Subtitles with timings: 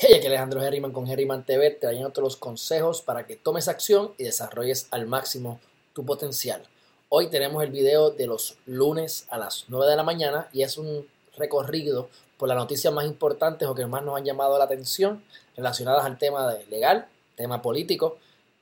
[0.00, 4.22] Hey, aquí Alejandro Herriman con Herriman TV, trayéndote los consejos para que tomes acción y
[4.22, 5.58] desarrolles al máximo
[5.92, 6.62] tu potencial.
[7.08, 10.78] Hoy tenemos el video de los lunes a las 9 de la mañana y es
[10.78, 15.24] un recorrido por las noticias más importantes o que más nos han llamado la atención
[15.56, 18.18] relacionadas al tema legal, tema político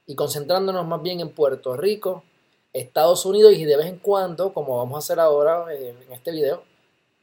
[0.07, 2.25] y concentrándonos más bien en Puerto Rico,
[2.73, 6.63] Estados Unidos y de vez en cuando, como vamos a hacer ahora en este video,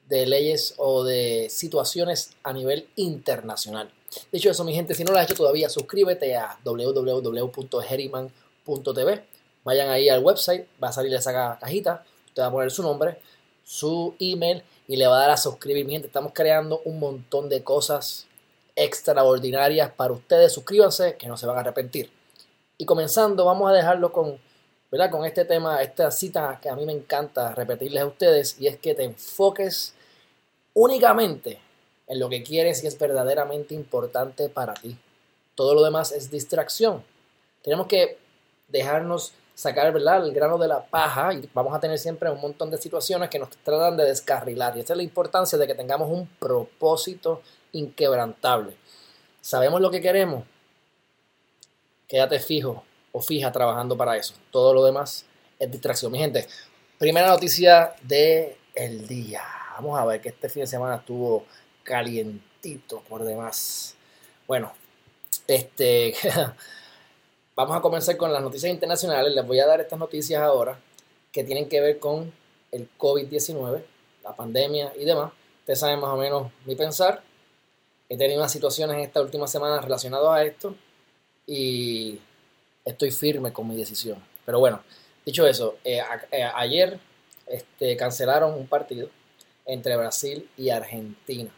[0.07, 3.91] de leyes o de situaciones a nivel internacional.
[4.31, 9.23] Dicho eso, mi gente, si no lo has hecho todavía, suscríbete a www.heriman.tv.
[9.63, 13.19] Vayan ahí al website, va a salir esa cajita, usted va a poner su nombre,
[13.63, 15.85] su email y le va a dar a suscribir.
[15.85, 18.27] Mi gente, estamos creando un montón de cosas
[18.75, 20.51] extraordinarias para ustedes.
[20.51, 22.11] Suscríbanse, que no se van a arrepentir.
[22.77, 24.39] Y comenzando, vamos a dejarlo con,
[24.91, 25.09] ¿verdad?
[25.09, 28.77] con este tema, esta cita que a mí me encanta repetirles a ustedes, y es
[28.77, 29.93] que te enfoques
[30.73, 31.61] únicamente
[32.07, 34.97] en lo que quieres y es verdaderamente importante para ti.
[35.55, 37.03] Todo lo demás es distracción.
[37.61, 38.17] Tenemos que
[38.67, 42.77] dejarnos sacar el grano de la paja y vamos a tener siempre un montón de
[42.77, 44.75] situaciones que nos tratan de descarrilar.
[44.75, 48.75] Y esa es la importancia de que tengamos un propósito inquebrantable.
[49.41, 50.43] ¿Sabemos lo que queremos?
[52.07, 54.33] Quédate fijo o fija trabajando para eso.
[54.51, 55.25] Todo lo demás
[55.59, 56.11] es distracción.
[56.11, 56.47] Mi gente,
[56.97, 59.43] primera noticia del el día.
[59.75, 61.45] Vamos a ver que este fin de semana estuvo
[61.83, 63.95] calientito por demás.
[64.47, 64.73] Bueno,
[65.47, 66.15] este,
[67.55, 69.33] vamos a comenzar con las noticias internacionales.
[69.33, 70.79] Les voy a dar estas noticias ahora
[71.31, 72.31] que tienen que ver con
[72.71, 73.83] el COVID-19,
[74.23, 75.31] la pandemia y demás.
[75.59, 77.23] Ustedes saben más o menos mi pensar.
[78.09, 80.75] He tenido unas situaciones en esta última semana relacionadas a esto
[81.47, 82.19] y
[82.85, 84.17] estoy firme con mi decisión.
[84.45, 84.83] Pero bueno,
[85.25, 86.99] dicho eso, eh, eh, ayer
[87.47, 89.09] este, cancelaron un partido
[89.65, 91.51] entre Brasil y Argentina.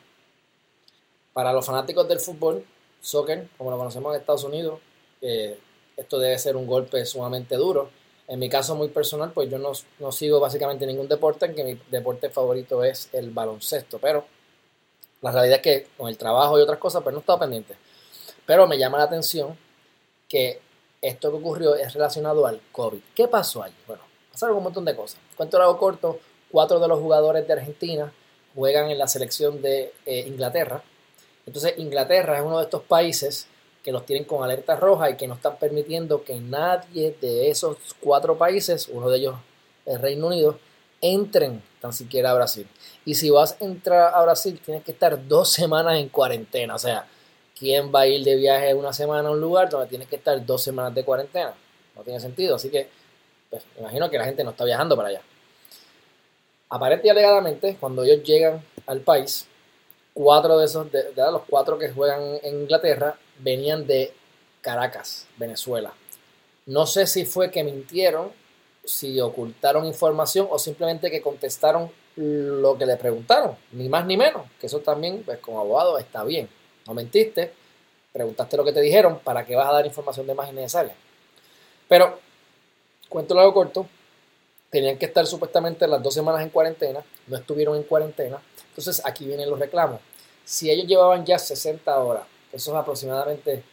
[1.35, 2.65] Para los fanáticos del fútbol,
[3.01, 4.79] soccer, como lo conocemos en Estados Unidos,
[5.21, 5.59] eh,
[5.97, 7.89] esto debe ser un golpe sumamente duro.
[8.29, 11.81] En mi caso muy personal, pues yo no, sigo básicamente ningún deporte, en que mi
[11.91, 14.23] deporte favorito es el baloncesto, pero
[15.21, 17.75] la realidad es que con el trabajo y otras cosas, pues no estaba pendiente.
[18.45, 19.57] Pero me llama la atención
[20.29, 20.61] que
[21.01, 23.01] esto que ocurrió es relacionado al COVID.
[23.13, 23.75] ¿Qué pasó allí?
[23.87, 25.19] Bueno, pasaron un montón de cosas.
[25.35, 26.17] Cuento algo corto,
[26.49, 28.13] cuatro de los jugadores de Argentina
[28.55, 30.81] juegan en la selección de eh, Inglaterra
[31.45, 33.47] entonces Inglaterra es uno de estos países
[33.83, 37.77] que los tienen con alerta roja y que no están permitiendo que nadie de esos
[37.99, 39.35] cuatro países, uno de ellos
[39.85, 40.57] el Reino Unido,
[41.01, 42.67] entren tan siquiera a Brasil.
[43.05, 46.73] Y si vas a entrar a Brasil, tienes que estar dos semanas en cuarentena.
[46.73, 47.05] O sea,
[47.57, 50.43] ¿quién va a ir de viaje una semana a un lugar donde tienes que estar
[50.43, 51.53] dos semanas de cuarentena?
[51.95, 52.55] No tiene sentido.
[52.55, 52.89] Así que,
[53.51, 55.21] pues, imagino que la gente no está viajando para allá.
[56.69, 59.47] Aparente y alegadamente, cuando ellos llegan al país,
[60.15, 64.13] cuatro de esos, de, los cuatro que juegan en Inglaterra, venían de
[64.61, 65.93] Caracas, Venezuela.
[66.65, 68.31] No sé si fue que mintieron,
[68.83, 74.43] si ocultaron información o simplemente que contestaron lo que le preguntaron, ni más ni menos,
[74.59, 76.47] que eso también, pues como abogado, está bien.
[76.87, 77.51] No mentiste,
[78.13, 80.95] preguntaste lo que te dijeron, ¿para qué vas a dar información de más innecesaria?
[81.89, 82.19] Pero,
[83.09, 83.89] cuento algo corto,
[84.69, 89.25] tenían que estar supuestamente las dos semanas en cuarentena, no estuvieron en cuarentena, entonces aquí
[89.25, 89.99] vienen los reclamos.
[90.43, 93.63] Si ellos llevaban ya 60 horas, eso es aproximadamente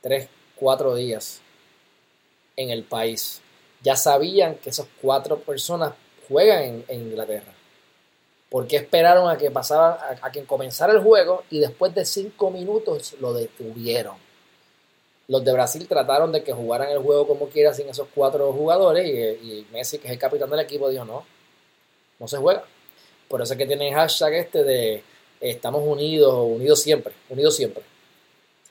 [0.00, 1.40] 3, 4 días
[2.56, 3.40] en el país,
[3.82, 5.92] ya sabían que esas cuatro personas
[6.28, 7.54] juegan en, Inglaterra.
[8.50, 12.50] ¿Por qué esperaron a que pasara, a, que comenzara el juego y después de 5
[12.50, 14.16] minutos lo detuvieron?
[15.28, 19.06] Los de Brasil trataron de que jugaran el juego como quiera sin esos cuatro jugadores
[19.06, 21.24] y, y Messi, que es el capitán del equipo, dijo no,
[22.18, 22.64] no se juega.
[23.28, 25.02] Por eso es que tienen hashtag este de
[25.40, 27.82] estamos unidos, unidos siempre, unidos siempre.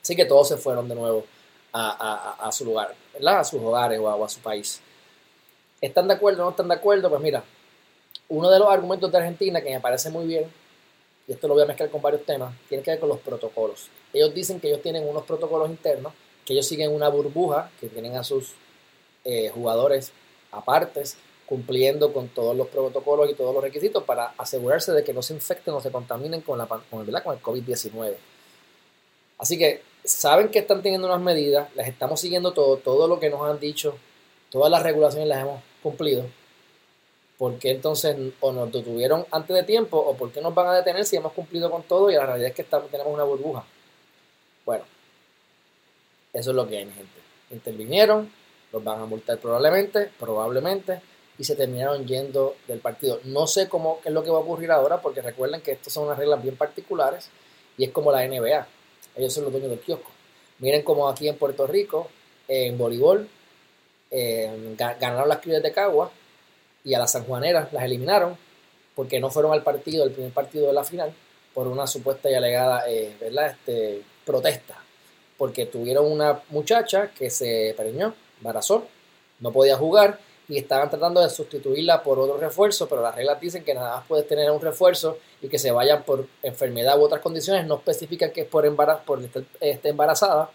[0.02, 1.24] Así que todos se fueron de nuevo
[1.72, 3.40] a, su lugar, ¿verdad?
[3.40, 4.80] A sus hogares o a, su país.
[5.80, 7.08] ¿Están de acuerdo o no están de acuerdo?
[7.08, 7.44] Pues mira,
[8.28, 10.50] uno de los argumentos de Argentina que me parece muy bien,
[11.26, 13.88] y esto lo voy a mezclar con varios temas, tiene que ver con los protocolos.
[14.12, 16.12] Ellos dicen que ellos tienen unos protocolos internos,
[16.44, 18.54] que ellos siguen una burbuja, que tienen a sus
[19.24, 20.12] eh, jugadores
[20.50, 21.18] apartes,
[21.48, 25.32] cumpliendo con todos los protocolos y todos los requisitos para asegurarse de que no se
[25.32, 28.16] infecten o se contaminen con, la, con, el, con el COVID-19.
[29.38, 33.30] Así que saben que están teniendo unas medidas, les estamos siguiendo todo, todo lo que
[33.30, 33.96] nos han dicho,
[34.50, 36.26] todas las regulaciones las hemos cumplido.
[37.38, 40.74] ¿Por qué entonces o nos detuvieron antes de tiempo o por qué nos van a
[40.74, 43.64] detener si hemos cumplido con todo y la realidad es que estamos, tenemos una burbuja?
[44.66, 44.84] Bueno,
[46.34, 47.20] eso es lo que hay, mi gente.
[47.52, 48.30] Intervinieron,
[48.70, 51.00] los van a multar probablemente, probablemente
[51.38, 53.20] y se terminaron yendo del partido.
[53.24, 55.92] No sé cómo qué es lo que va a ocurrir ahora, porque recuerden que estas
[55.92, 57.30] son unas reglas bien particulares
[57.76, 58.66] y es como la NBA.
[59.16, 60.10] Ellos son los dueños del kiosco.
[60.58, 62.08] Miren cómo aquí en Puerto Rico,
[62.48, 63.28] en voleibol,
[64.10, 66.10] ganaron las criollas de Cagua
[66.84, 68.36] y a las sanjuaneras las eliminaron
[68.94, 71.14] porque no fueron al partido, el primer partido de la final,
[71.54, 73.50] por una supuesta y alegada eh, ¿verdad?
[73.52, 74.76] Este, protesta.
[75.36, 78.88] Porque tuvieron una muchacha que se preñó, embarazó,
[79.38, 80.18] no podía jugar
[80.48, 84.06] y estaban tratando de sustituirla por otro refuerzo, pero las reglas dicen que nada más
[84.06, 88.30] puedes tener un refuerzo y que se vayan por enfermedad u otras condiciones, no especifican
[88.30, 89.44] que es por, embarazo, por estar
[89.84, 90.50] embarazada.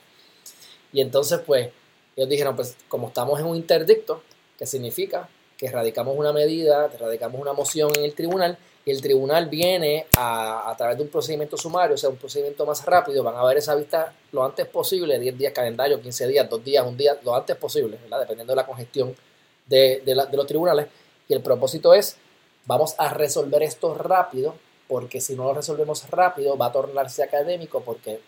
[0.91, 1.69] Y entonces, pues,
[2.15, 4.23] ellos dijeron, pues, como estamos en un interdicto,
[4.57, 9.47] que significa que radicamos una medida, radicamos una moción en el tribunal, y el tribunal
[9.47, 13.35] viene a, a través de un procedimiento sumario, o sea, un procedimiento más rápido, van
[13.35, 16.97] a ver esa vista lo antes posible, 10 días calendario, 15 días, 2 días, un
[16.97, 19.15] día, lo antes posible, dependiendo de la congestión
[19.65, 20.01] de,
[20.31, 20.87] los tribunales.
[21.27, 22.17] Y el propósito es,
[22.65, 24.55] vamos a resolver esto rápido,
[24.87, 28.19] porque si no lo resolvemos rápido va a tornarse académico, porque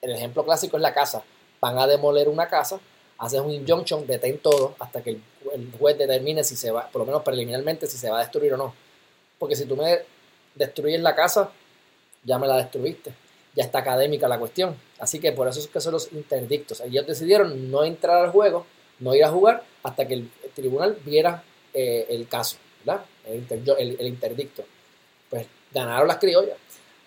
[0.00, 1.22] el ejemplo clásico es la casa.
[1.60, 2.80] Van a demoler una casa,
[3.18, 5.22] haces un injunction, detén todo hasta que el,
[5.78, 8.56] juez determine si se va, por lo menos preliminarmente, si se va a destruir o
[8.56, 8.74] no.
[9.38, 10.00] Porque si tú me
[10.54, 11.50] destruyes la casa,
[12.24, 13.12] ya me la destruiste.
[13.54, 14.76] Ya está académica la cuestión.
[14.98, 16.80] Así que por eso es son los interdictos.
[16.80, 18.66] Ellos decidieron no entrar al juego,
[19.00, 22.56] no ir a jugar, hasta que el tribunal viera eh, el caso.
[23.26, 24.64] El, interdicto.
[25.30, 26.56] Pues ganaron las criollas.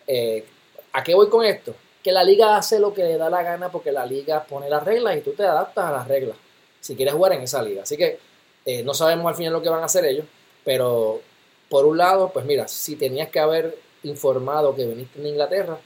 [0.07, 0.45] Eh,
[0.93, 1.75] ¿A qué voy con esto?
[2.03, 4.83] Que la liga hace lo que le da la gana porque la liga pone las
[4.83, 6.37] reglas y tú te adaptas a las reglas
[6.79, 7.83] si quieres jugar en esa liga.
[7.83, 8.19] Así que
[8.65, 10.25] eh, no sabemos al final lo que van a hacer ellos,
[10.63, 11.21] pero
[11.69, 15.77] por un lado, pues mira, si tenías que haber informado que viniste de Inglaterra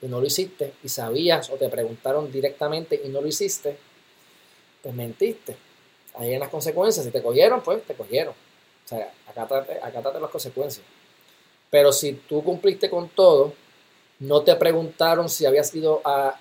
[0.00, 3.76] y no lo hiciste, y sabías o te preguntaron directamente y no lo hiciste,
[4.82, 5.56] pues mentiste.
[6.14, 7.04] Ahí hay las consecuencias.
[7.04, 8.32] Si te cogieron, pues te cogieron.
[8.32, 10.84] O sea, acá trate las consecuencias.
[11.70, 13.52] Pero si tú cumpliste con todo,
[14.20, 16.38] no te preguntaron si habías ido a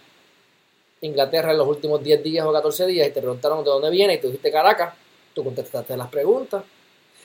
[1.01, 4.13] Inglaterra en los últimos 10 días o 14 días y te preguntaron de dónde viene
[4.13, 4.93] y tú dijiste Caracas,
[5.33, 6.63] tú contestaste las preguntas.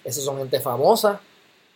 [0.02, 1.20] Esas son gente famosa,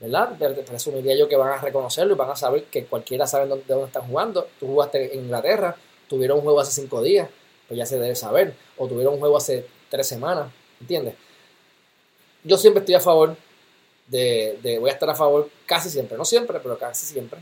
[0.00, 0.36] ¿verdad?
[0.66, 3.86] Presumiría yo que van a reconocerlo y van a saber que cualquiera sabe de dónde
[3.86, 4.48] están jugando.
[4.58, 5.76] Tú jugaste en Inglaterra,
[6.08, 7.28] tuvieron un juego hace 5 días,
[7.68, 8.54] pues ya se debe saber.
[8.78, 10.50] O tuvieron un juego hace 3 semanas,
[10.82, 11.14] ¿Entiendes?
[12.44, 13.36] Yo siempre estoy a favor
[14.08, 17.40] de, voy a estar a favor casi siempre, no siempre, pero casi siempre,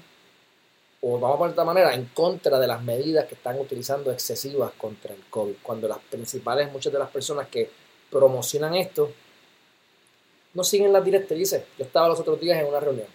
[1.01, 4.13] o vamos a poner de esta manera, en contra de las medidas que están utilizando
[4.13, 7.71] excesivas contra el COVID, cuando las principales, muchas de las personas que
[8.11, 9.11] promocionan esto,
[10.53, 11.63] no siguen las directrices.
[11.79, 13.07] Yo estaba los otros días en una reunión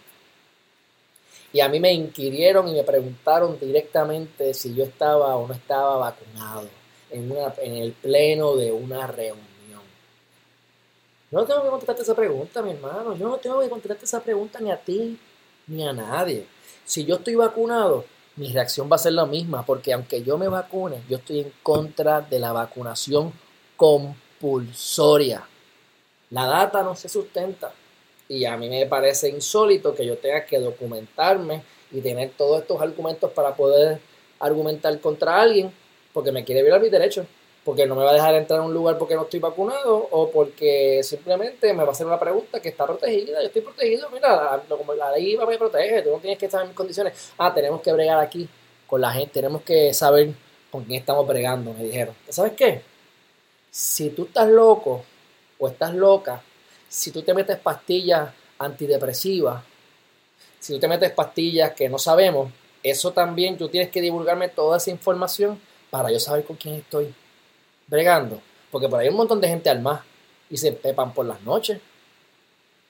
[1.52, 5.96] y a mí me inquirieron y me preguntaron directamente si yo estaba o no estaba
[5.96, 6.68] vacunado
[7.10, 7.32] en,
[7.62, 9.45] en el pleno de una reunión.
[11.30, 13.16] Yo no tengo que contestarte esa pregunta, mi hermano.
[13.16, 15.18] Yo no tengo que contestarte esa pregunta ni a ti
[15.66, 16.46] ni a nadie.
[16.84, 18.04] Si yo estoy vacunado,
[18.36, 21.52] mi reacción va a ser la misma, porque aunque yo me vacune, yo estoy en
[21.62, 23.32] contra de la vacunación
[23.76, 25.46] compulsoria.
[26.30, 27.72] La data no se sustenta.
[28.28, 32.80] Y a mí me parece insólito que yo tenga que documentarme y tener todos estos
[32.80, 34.00] argumentos para poder
[34.38, 35.72] argumentar contra alguien
[36.12, 37.26] porque me quiere violar mis derechos
[37.66, 40.30] porque no me va a dejar entrar a un lugar porque no estoy vacunado o
[40.30, 44.62] porque simplemente me va a hacer una pregunta que está protegida, yo estoy protegido, mira,
[44.68, 47.32] como la ley me protege, tú no tienes que saber mis condiciones.
[47.36, 48.48] Ah, tenemos que bregar aquí
[48.86, 50.32] con la gente, tenemos que saber
[50.70, 52.14] con quién estamos bregando, me dijeron.
[52.28, 52.82] ¿Sabes qué?
[53.68, 55.02] Si tú estás loco
[55.58, 56.40] o estás loca,
[56.88, 59.64] si tú te metes pastillas antidepresivas,
[60.60, 62.48] si tú te metes pastillas que no sabemos,
[62.84, 67.12] eso también tú tienes que divulgarme toda esa información para yo saber con quién estoy
[67.86, 68.40] bregando.
[68.70, 70.00] Porque por ahí hay un montón de gente al más
[70.50, 71.80] y se pepan por las noches.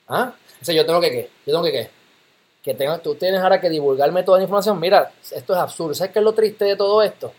[0.07, 0.33] ¿Ah?
[0.61, 1.29] O sea, yo tengo que qué?
[1.45, 1.89] Yo tengo que qué?
[2.63, 4.79] Que tengo, tú tienes ahora que divulgarme toda la información.
[4.79, 5.93] Mira, esto es absurdo.
[5.93, 7.31] ¿Sabes qué es lo triste de todo esto?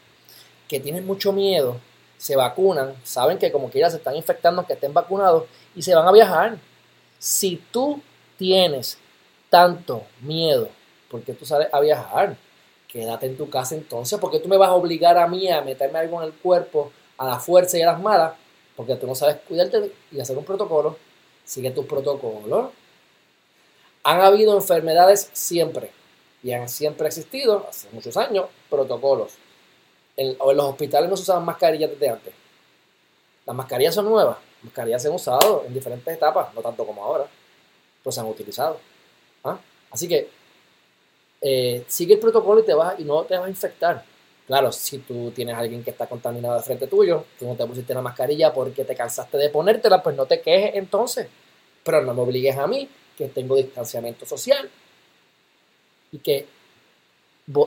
[0.67, 1.79] Que tienen mucho miedo,
[2.17, 6.07] se vacunan, saben que como quiera se están infectando, que estén vacunados y se van
[6.07, 6.59] a viajar.
[7.19, 8.00] Si tú
[8.37, 8.99] tienes
[9.50, 10.69] tanto miedo,
[11.11, 12.37] porque tú sales a viajar,
[12.87, 15.99] quédate en tu casa entonces, porque tú me vas a obligar a mí a meterme
[15.99, 18.35] algo en el cuerpo a la fuerza y a las malas,
[18.77, 20.97] porque tú no sabes cuidarte y hacer un protocolo,
[21.45, 22.71] sigue tus protocolos.
[24.05, 25.91] Han habido enfermedades siempre
[26.43, 29.35] y han siempre existido, hace muchos años, protocolos.
[30.17, 32.35] En, en los hospitales no se usaban mascarillas desde antes.
[33.45, 37.03] Las mascarillas son nuevas, las mascarillas se han usado en diferentes etapas, no tanto como
[37.03, 37.27] ahora,
[38.03, 38.79] pero se han utilizado.
[39.43, 39.59] ¿Ah?
[39.91, 40.29] Así que
[41.41, 44.05] eh, sigue el protocolo y, te vas, y no te vas a infectar.
[44.49, 47.67] Claro, si tú tienes a alguien que está contaminado de frente tuyo, tú no te
[47.67, 51.28] pusiste la mascarilla porque te cansaste de ponértela, pues no te quejes entonces.
[51.85, 54.71] Pero no me obligues a mí, que tengo distanciamiento social
[56.11, 56.47] y que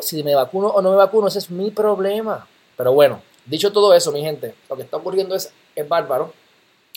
[0.01, 2.47] si me vacuno o no me vacuno, ese es mi problema.
[2.75, 6.33] Pero bueno, dicho todo eso, mi gente, lo que está ocurriendo es, es bárbaro.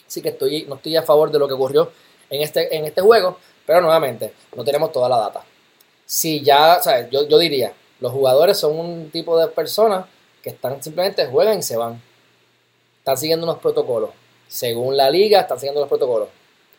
[0.07, 1.93] Así que estoy, no estoy a favor de lo que ocurrió
[2.31, 3.37] en este, en este juego,
[3.67, 5.45] pero nuevamente, no tenemos toda la data.
[6.07, 7.71] Si ya, sea, yo, yo diría,
[8.05, 10.05] los jugadores son un tipo de personas
[10.43, 12.03] que están simplemente juegan y se van.
[12.99, 14.11] Están siguiendo unos protocolos.
[14.47, 16.29] Según la liga, están siguiendo los protocolos.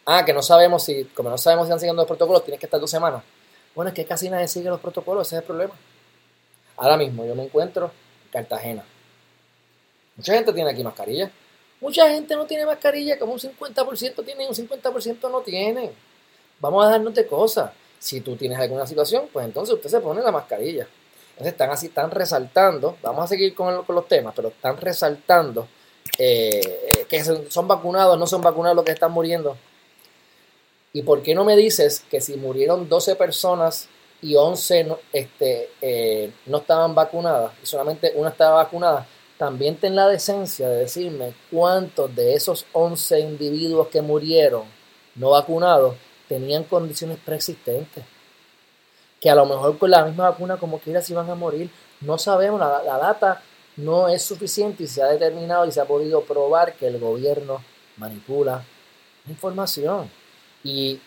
[0.05, 2.67] Ah, que no sabemos si, como no sabemos si están siguiendo los protocolos, tienes que
[2.67, 3.23] estar dos semanas.
[3.73, 5.73] Bueno, es que casi nadie sigue los protocolos, ese es el problema.
[6.77, 7.85] Ahora mismo yo me encuentro
[8.25, 8.85] en Cartagena.
[10.15, 11.31] Mucha gente tiene aquí mascarilla.
[11.81, 15.89] Mucha gente no tiene mascarilla, como un 50% tienen, un 50% no tienen.
[16.59, 17.71] Vamos a darnos de cosas.
[17.97, 20.87] Si tú tienes alguna situación, pues entonces usted se pone la mascarilla.
[21.35, 25.67] Entonces están así, están resaltando, vamos a seguir con, los temas, pero están resaltando
[26.17, 29.57] eh, que son, vacunados, no son vacunados los que están muriendo.
[30.93, 33.89] ¿Y por qué no me dices que si murieron 12 personas
[34.21, 39.05] y 11 no, este, eh, no estaban vacunadas y solamente una estaba vacunada,
[39.37, 44.63] también ten la decencia de decirme cuántos de esos 11 individuos que murieron
[45.15, 45.95] no vacunados
[46.29, 48.05] tenían condiciones preexistentes?
[49.19, 51.69] Que a lo mejor con la misma vacuna como quiera se van a morir.
[52.01, 53.41] No sabemos, la, data
[53.77, 57.63] no es suficiente y se ha determinado y se ha podido probar que el gobierno
[57.97, 58.63] manipula
[59.25, 60.09] la información.
[60.63, 60.99] Y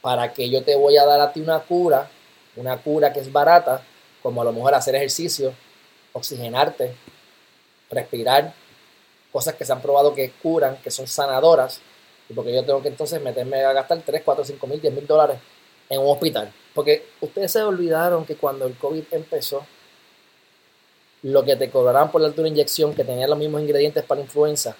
[0.00, 2.08] para que yo te voy a dar a ti una cura,
[2.56, 3.82] una cura que es barata,
[4.22, 5.52] como a lo mejor hacer ejercicio,
[6.12, 6.94] oxigenarte,
[7.90, 8.52] respirar,
[9.32, 11.80] cosas que se han probado que curan, que son sanadoras,
[12.28, 15.06] y porque yo tengo que entonces meterme a gastar 3, 4, 5 mil, 10 mil
[15.06, 15.38] dólares
[15.88, 16.52] en un hospital.
[16.74, 19.64] Porque ustedes se olvidaron que cuando el COVID empezó,
[21.22, 24.24] lo que te cobraban por la altura inyección, que tenía los mismos ingredientes para la
[24.24, 24.76] influenza,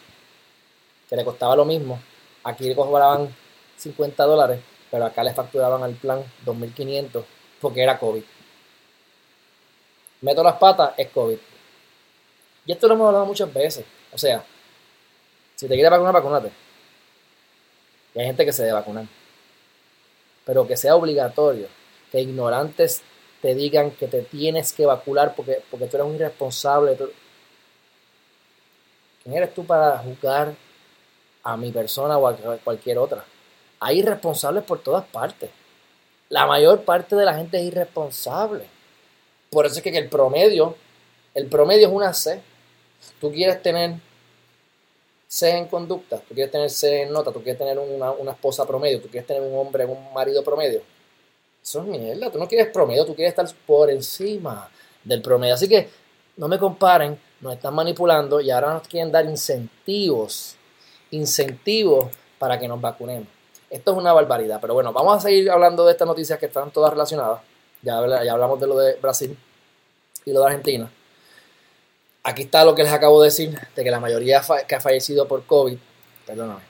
[1.09, 2.01] que le costaba lo mismo,
[2.43, 3.35] aquí le cobraban
[3.79, 4.61] 50 dólares,
[4.91, 7.25] pero acá le facturaban al plan 2.500
[7.61, 8.23] porque era COVID.
[10.21, 11.39] Meto las patas, es COVID.
[12.67, 13.85] Y esto lo hemos hablado muchas veces.
[14.13, 14.45] O sea,
[15.55, 16.51] si te quieres vacunar, vacunate.
[18.15, 19.07] Y hay gente que se debe vacunar
[20.45, 21.69] pero que sea obligatorio,
[22.15, 23.03] que ignorantes
[23.43, 26.97] te digan que te tienes que vacunar porque, porque tú eres un irresponsable.
[29.21, 30.55] ¿Quién eres tú para juzgar
[31.43, 33.25] a mi persona o a cualquier otra?
[33.81, 35.51] Hay irresponsables por todas partes.
[36.29, 38.65] La mayor parte de la gente es irresponsable.
[39.51, 40.77] Por eso es que el promedio,
[41.35, 42.41] el promedio es una C.
[43.21, 43.97] Tú quieres tener
[45.27, 49.01] C en conducta, tú quieres tener C en nota, tú quieres tener una, esposa promedio,
[49.01, 50.94] tú quieres tener un hombre, un marido promedio.
[51.65, 54.69] Eso es mierda, tú no quieres promedio, tú quieres estar por encima
[55.03, 55.55] del promedio.
[55.55, 55.89] Así que
[56.37, 60.57] no me comparen, nos están manipulando y ahora nos quieren dar incentivos,
[61.11, 63.29] incentivos para que nos vacunemos.
[63.71, 66.71] Esto es una barbaridad, pero bueno, vamos a seguir hablando de estas noticias que están
[66.71, 67.41] todas relacionadas.
[67.81, 69.37] Ya, ya hablamos de lo de Brasil
[70.27, 70.91] y lo de Argentina.
[72.25, 75.27] Aquí está lo que les acabo de decir, de que la mayoría que ha fallecido
[75.27, 75.79] por COVID,
[76.27, 76.61] perdóname,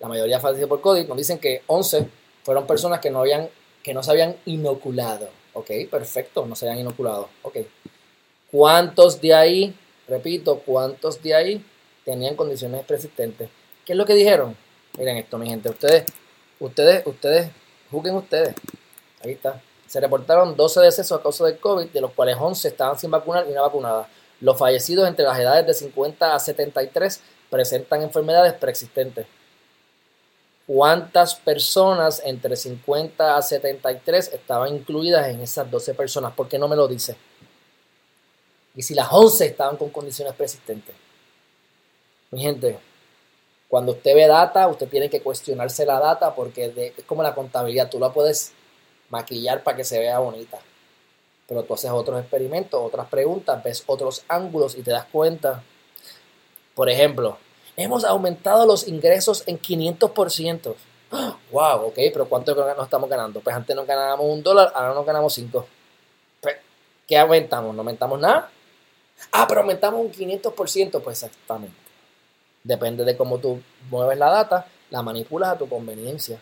[0.00, 2.08] la mayoría ha fallecido por COVID, nos dicen que 11
[2.44, 3.48] fueron personas que no, habían,
[3.88, 5.30] que no se habían inoculado.
[5.54, 7.30] Ok, perfecto, no se habían inoculado.
[7.40, 7.56] Ok.
[8.50, 9.74] ¿Cuántos de ahí,
[10.06, 11.64] repito, cuántos de ahí
[12.04, 13.48] tenían condiciones persistentes?
[13.86, 14.54] ¿Qué es lo que dijeron?
[14.98, 16.04] Miren esto, mi gente, ustedes,
[16.60, 17.50] ustedes, ustedes,
[17.90, 18.54] juzguen ustedes.
[19.24, 19.58] Ahí está.
[19.86, 23.46] Se reportaron 12 decesos a causa del COVID, de los cuales 11 estaban sin vacunar
[23.48, 24.06] y una vacunada.
[24.42, 29.26] Los fallecidos entre las edades de 50 a 73 presentan enfermedades preexistentes.
[30.68, 36.32] ¿Cuántas personas entre 50 a 73 estaban incluidas en esas 12 personas?
[36.34, 37.16] ¿Por qué no me lo dice?
[38.76, 40.94] Y si las 11 estaban con condiciones preexistentes.
[42.30, 42.78] Mi gente,
[43.66, 47.90] cuando usted ve data, usted tiene que cuestionarse la data porque es como la contabilidad,
[47.90, 48.52] tú la puedes
[49.10, 50.60] maquillar para que se vea bonita
[51.48, 55.62] pero tú haces otros experimentos, otras preguntas, ves otros ángulos y te das cuenta.
[56.74, 57.38] Por ejemplo,
[57.78, 60.74] hemos aumentado los ingresos en 500%.
[61.52, 61.86] ¡Wow!
[61.86, 63.40] Ok, pero ¿cuánto nos estamos ganando?
[63.40, 65.66] Pues antes nos ganábamos un dólar, ahora nos ganamos cinco.
[66.42, 66.56] Pues,
[67.06, 67.74] ¿Qué aumentamos?
[67.74, 68.50] ¿No aumentamos nada?
[69.32, 71.00] Ah, pero aumentamos un 500%.
[71.00, 71.76] Pues exactamente.
[72.64, 76.38] Depende de cómo tú mueves la data, la manipulas a tu conveniencia.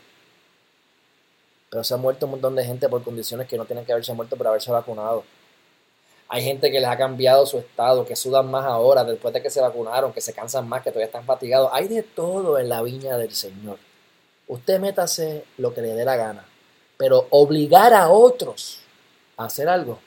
[1.68, 4.14] Pero se ha muerto un montón de gente por condiciones que no tienen que haberse
[4.14, 5.24] muerto por haberse vacunado.
[6.28, 9.50] Hay gente que les ha cambiado su estado, que sudan más ahora después de que
[9.50, 11.70] se vacunaron, que se cansan más, que todavía están fatigados.
[11.72, 13.78] Hay de todo en la viña del Señor.
[14.48, 16.44] Usted métase lo que le dé la gana,
[16.96, 18.80] pero obligar a otros
[19.36, 19.98] a hacer algo.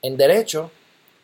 [0.00, 0.70] En derecho,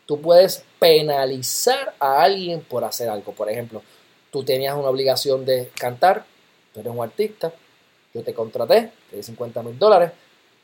[0.07, 3.33] tú puedes penalizar a alguien por hacer algo.
[3.33, 3.83] Por ejemplo,
[4.31, 6.25] tú tenías una obligación de cantar,
[6.75, 7.53] tú eres un artista,
[8.13, 10.13] yo te contraté, te di 50 mil dólares,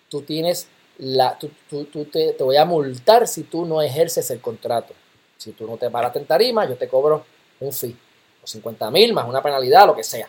[0.09, 0.69] tú tienes
[0.99, 4.95] la, tú, te, voy a multar si tú no ejerces el contrato.
[5.37, 7.25] Si tú no te paras en tarima, yo te cobro
[7.61, 7.97] un fee,
[8.43, 10.29] o 50 mil más una penalidad, lo que sea.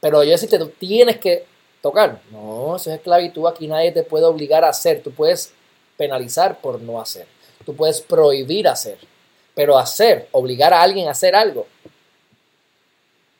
[0.00, 1.44] Pero yo decirte, tú tienes que
[1.82, 2.20] tocar.
[2.30, 5.02] No, eso es esclavitud, aquí nadie te puede obligar a hacer.
[5.02, 5.52] Tú puedes
[5.96, 7.26] penalizar por no hacer.
[7.66, 8.98] Tú puedes prohibir hacer.
[9.54, 11.66] Pero hacer, obligar a alguien a hacer algo.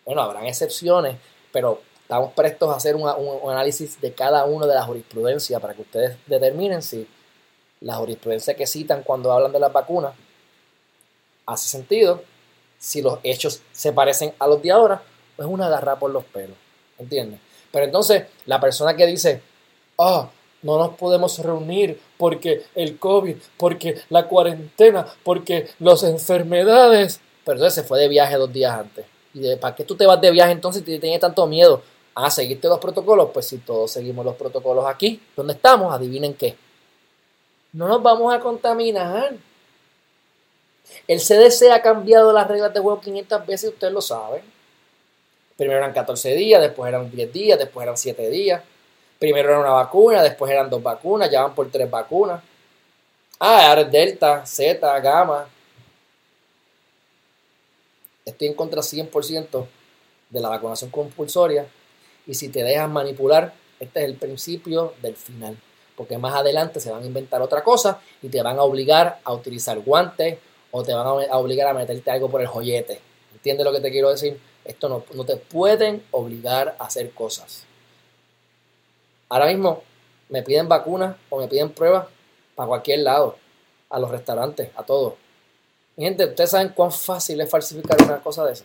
[0.05, 1.17] Bueno, habrán excepciones,
[1.53, 3.07] pero estamos prestos a hacer un,
[3.51, 7.07] análisis de cada una de las jurisprudencias para que ustedes determinen si
[7.83, 10.15] la jurisprudencia que citan cuando hablan de las vacunas
[11.45, 12.23] hace sentido,
[12.79, 15.03] si los hechos se parecen a los de ahora,
[15.37, 16.57] pues una agarra por los pelos,
[16.99, 17.41] ¿entiendes?
[17.71, 19.43] Pero entonces la persona que dice,
[19.99, 20.31] ah,
[20.63, 27.83] no nos podemos reunir porque el COVID, porque la cuarentena, porque las enfermedades, pero entonces
[27.83, 29.05] se fue de viaje dos días antes.
[29.35, 31.83] ¿Y de, para qué tú te vas de viaje entonces si tienes tanto miedo?
[32.25, 36.57] A seguirte los protocolos, pues si todos seguimos los protocolos aquí, donde estamos, adivinen qué.
[37.73, 39.37] No nos vamos a contaminar.
[41.07, 44.43] El CDC ha cambiado las reglas de juego 500 veces, ustedes lo saben.
[45.57, 48.63] Primero eran 14 días, después eran 10 días, después eran 7 días.
[49.19, 52.43] Primero era una vacuna, después eran dos vacunas, ya van por tres vacunas.
[53.39, 55.49] Ah, ahora es Delta, Z, Gamma.
[58.25, 59.67] Estoy en contra 100%
[60.31, 61.67] de la vacunación compulsoria
[62.29, 65.59] y si te dejas manipular, este es el principio del final.
[65.97, 69.33] Porque más adelante se van a inventar otra cosa y te van a obligar a
[69.33, 70.39] utilizar guantes
[70.71, 73.01] o te van a obligar a meterte algo por el joyete.
[73.33, 74.39] ¿Entiendes lo que te quiero decir?
[74.65, 77.65] Esto no, no te pueden obligar a hacer cosas.
[79.31, 79.83] Ahora mismo
[80.29, 82.07] me piden vacunas o me piden pruebas
[82.55, 83.37] para cualquier lado,
[83.91, 85.15] a los restaurantes, a todos.
[85.97, 88.65] Mi gente, ¿ustedes saben cuán fácil es falsificar una cosa de esa?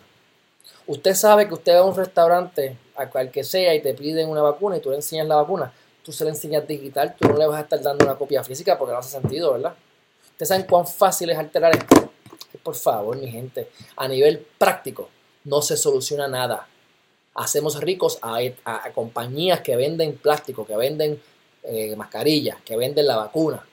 [0.86, 4.28] Usted sabe que usted va a un restaurante, a cual que sea, y te piden
[4.28, 5.72] una vacuna y tú le enseñas la vacuna.
[6.02, 8.78] Tú se la enseñas digital, tú no le vas a estar dando una copia física
[8.78, 9.74] porque no hace sentido, ¿verdad?
[10.32, 12.10] Ustedes saben cuán fácil es alterar esto.
[12.62, 15.08] Por favor, mi gente, a nivel práctico,
[15.44, 16.68] no se soluciona nada.
[17.34, 18.40] Hacemos ricos a,
[18.94, 21.20] compañías que venden plástico, que venden
[21.62, 23.64] eh, mascarillas, que venden la vacuna.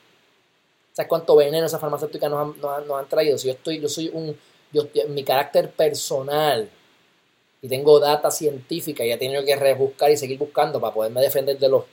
[0.93, 3.37] ¿Sabes cuánto veneno esa farmacéutica nos han, nos han, traído?
[3.37, 4.37] Si yo estoy, yo soy un,
[4.71, 6.69] yo, mi carácter personal,
[7.61, 11.59] y tengo data científica y he tenido que rebuscar y seguir buscando para poderme defender
[11.59, 11.83] de los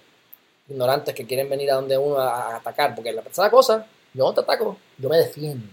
[0.69, 2.95] ignorantes que quieren venir a donde uno a, atacar.
[2.95, 5.67] Porque la persona cosa, yo no te ataco, yo me defiendo.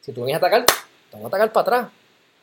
[0.00, 0.64] Si tú vienes a atacar,
[1.10, 1.92] te voy a atacar para atrás.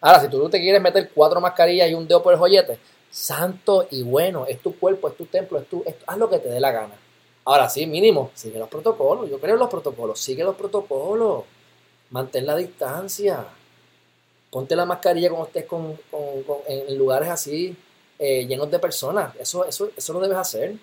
[0.01, 2.77] Ahora, si tú te quieres meter cuatro mascarillas y un dedo por el joyete,
[3.09, 6.49] santo y bueno, es tu cuerpo, es tu templo, es tu, haz lo que te
[6.49, 6.95] dé la gana.
[7.45, 9.29] Ahora sí, mínimo, sigue los protocolos.
[9.29, 11.45] Yo creo en los protocolos, sigue los protocolos.
[12.09, 13.45] Mantén la distancia
[14.57, 15.99] ponte la mascarilla cuando estés con,
[16.67, 17.77] en lugares así
[18.17, 19.35] eh, llenos de personas.
[19.35, 20.75] Eso, eso, eso lo debes hacer.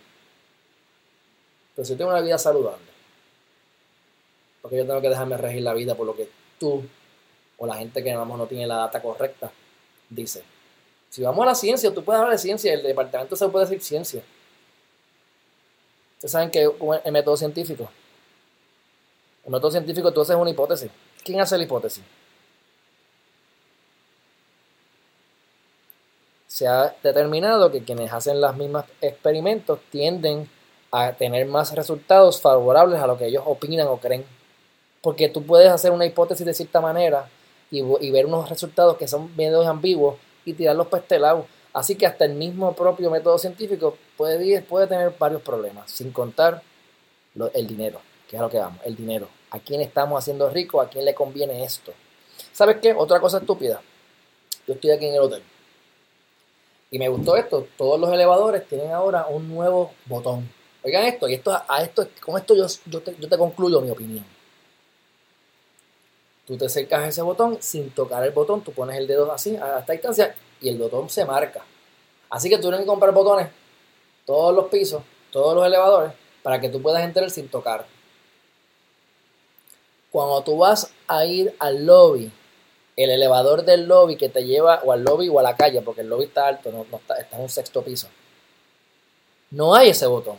[1.75, 2.87] Pero si yo tengo una vida saludable,
[4.63, 6.29] porque yo tengo que dejarme regir la vida por lo que
[6.61, 6.85] tú
[7.59, 9.51] o la gente que vamos no tiene la data correcta
[10.09, 10.45] dice.
[11.11, 13.83] Si vamos a la ciencia, tú puedes hablar de ciencia, el departamento se puede decir
[13.83, 14.23] ciencia.
[16.19, 17.91] Ustedes saben que el método científico.
[19.45, 20.93] El método científico tú haces una hipótesis.
[21.25, 22.05] ¿Quién hace la hipótesis?
[26.55, 30.49] Se ha determinado que quienes hacen los mismos experimentos tienden
[30.93, 34.25] a tener más resultados favorables a lo que ellos opinan o creen.
[35.01, 37.29] Porque tú puedes hacer una hipótesis de cierta manera
[37.73, 40.15] y, ver unos resultados que son medio ambiguos
[40.45, 41.47] y tirarlos para lado.
[41.73, 46.63] Así que hasta el mismo propio método científico puede, puede tener varios problemas, sin contar
[47.53, 49.27] el dinero, que es lo que vamos, el dinero.
[49.51, 50.81] ¿A quién estamos haciendo rico?
[50.81, 51.93] ¿A quién le conviene esto?
[52.53, 52.95] ¿Sabes qué?
[52.97, 53.83] Otra cosa estúpida.
[54.69, 55.43] Yo estoy aquí en el hotel
[56.95, 60.49] y me gustó esto, todos los elevadores tienen ahora un nuevo botón.
[60.85, 63.91] Oigan esto, y esto, a esto, con esto yo, yo, te, yo te concluyo mi
[63.91, 64.25] opinión.
[66.47, 69.57] Tú te acercas a ese botón sin tocar el botón, tú pones el dedo así
[69.57, 71.65] a esta distancia y el botón se marca.
[72.31, 73.49] Así que tú tienes que comprar botones,
[74.25, 75.03] todos los pisos,
[75.33, 76.13] todos los elevadores,
[76.45, 77.85] para que tú puedas entrar sin tocar.
[80.13, 82.31] Cuando tú vas a ir al lobby
[82.97, 86.03] el elevador del lobby que te lleva o al lobby o a la calle, porque
[86.03, 88.09] el lobby está alto, no, está, está en un sexto piso.
[89.51, 90.37] No hay ese botón.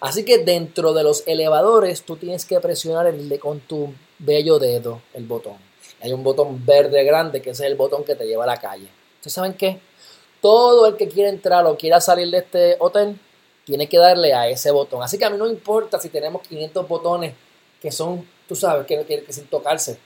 [0.00, 5.02] Así que dentro de los elevadores tú tienes que presionar el con tu bello dedo
[5.14, 5.56] el botón.
[6.00, 8.56] Hay un botón verde grande que ese es el botón que te lleva a la
[8.56, 8.88] calle.
[9.16, 9.78] ¿Ustedes saben qué?
[10.40, 13.16] Todo el que quiera entrar o quiera salir de este hotel
[13.64, 15.02] tiene que darle a ese botón.
[15.02, 17.34] Así que a mí no importa si tenemos 500 botones
[17.80, 19.98] que son, tú sabes, que, que, que sin tocarse.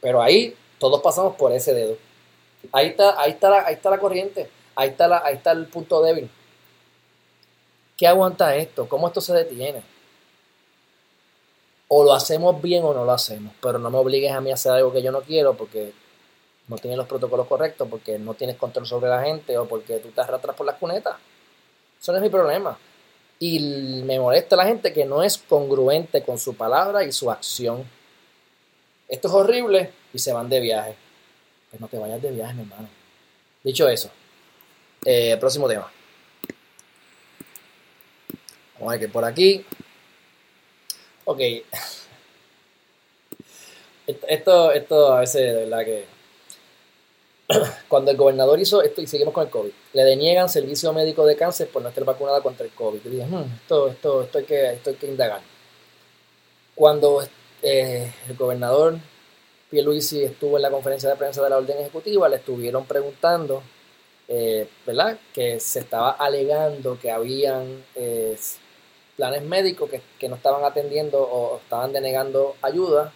[0.00, 0.54] Pero ahí
[0.88, 1.96] todos pasamos por ese dedo.
[2.72, 4.50] Ahí está, ahí está, la, ahí está la corriente.
[4.74, 6.30] Ahí está, la, ahí está el punto débil.
[7.96, 8.88] ¿Qué aguanta esto?
[8.88, 9.82] ¿Cómo esto se detiene?
[11.88, 14.54] o lo hacemos bien o no lo hacemos, pero no me obligues a mí a
[14.54, 15.92] hacer algo que yo no quiero porque
[16.66, 20.08] no tienes los protocolos correctos, porque no tienes control sobre la gente o porque tú
[20.08, 21.16] te arrastras por las cunetas.
[22.00, 22.76] Eso no es mi problema.
[23.38, 27.84] Y me molesta la gente que no es congruente con su palabra y su acción.
[29.08, 30.94] Esto es horrible y se van de viaje.
[31.68, 32.88] Pues no te vayas de viaje, mi hermano.
[33.62, 34.10] Dicho eso,
[35.04, 35.90] eh, próximo tema.
[38.74, 39.66] Vamos a ver que por aquí.
[41.24, 41.40] Ok.
[44.06, 46.04] Esto, esto a veces de verdad que.
[47.88, 51.36] Cuando el gobernador hizo esto, y seguimos con el COVID, le deniegan servicio médico de
[51.36, 53.00] cáncer por no estar vacunada contra el COVID.
[53.02, 55.40] Y dije, hmm, esto, esto, esto, hay que, esto hay que indagar.
[56.74, 57.26] Cuando
[57.62, 58.98] eh, el gobernador
[59.74, 63.60] Pierluisi estuvo en la conferencia de prensa de la orden ejecutiva, le estuvieron preguntando,
[64.28, 65.18] eh, ¿verdad?
[65.32, 68.38] Que se estaba alegando que habían eh,
[69.16, 73.12] planes médicos que, no estaban atendiendo o estaban denegando ayuda,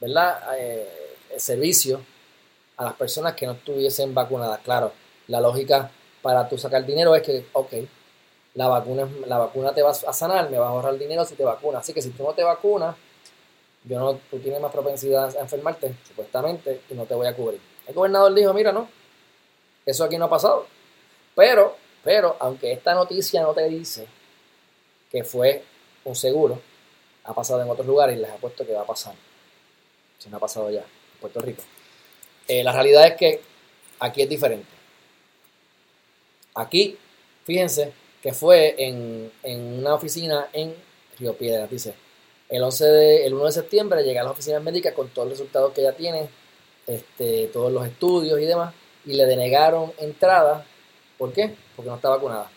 [0.00, 0.56] ¿verdad?
[0.60, 2.02] Eh, servicio
[2.76, 4.60] a las personas que no estuviesen vacunadas.
[4.60, 4.92] Claro,
[5.26, 5.90] la lógica
[6.22, 7.72] para tú sacar dinero es que, ok,
[8.54, 11.42] la vacuna, la vacuna te va a sanar, me vas a ahorrar dinero si te
[11.42, 11.80] vacunas.
[11.80, 12.94] Así que si tú no te vacunas,
[13.88, 17.60] yo no, tú tienes más propensidad a enfermarte, supuestamente, y no te voy a cubrir.
[17.86, 18.88] El gobernador dijo, mira, no,
[19.86, 20.66] eso aquí no ha pasado.
[21.34, 21.74] Pero,
[22.04, 24.06] pero, aunque esta noticia no te dice
[25.10, 25.64] que fue
[26.04, 26.60] un seguro,
[27.24, 29.14] ha pasado en otros lugares y les ha puesto que va a pasar.
[30.18, 31.62] Si no ha pasado ya, en Puerto Rico.
[32.46, 33.40] Eh, la realidad es que
[34.00, 34.68] aquí es diferente.
[36.54, 36.98] Aquí,
[37.44, 40.74] fíjense que fue en, en una oficina en
[41.18, 41.94] Río Piedras, dice,
[42.48, 45.38] el, 11 de, el 1 de septiembre llega a las oficinas médicas con todos los
[45.38, 46.28] resultados que ella tiene,
[46.86, 50.64] este, todos los estudios y demás, y le denegaron entrada.
[51.18, 51.54] ¿Por qué?
[51.76, 52.50] Porque no está vacunada.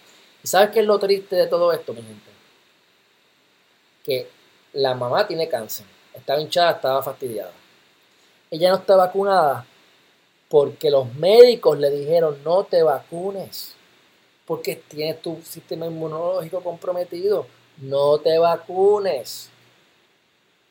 [0.43, 2.31] ¿Y sabes qué es lo triste de todo esto, mi gente?
[4.03, 4.27] Que
[4.73, 7.51] la mamá tiene cáncer, estaba hinchada, estaba fastidiada.
[8.49, 9.65] Ella no está vacunada
[10.49, 13.75] porque los médicos le dijeron no te vacunes,
[14.45, 17.45] porque tienes tu sistema inmunológico comprometido,
[17.77, 19.50] no te vacunes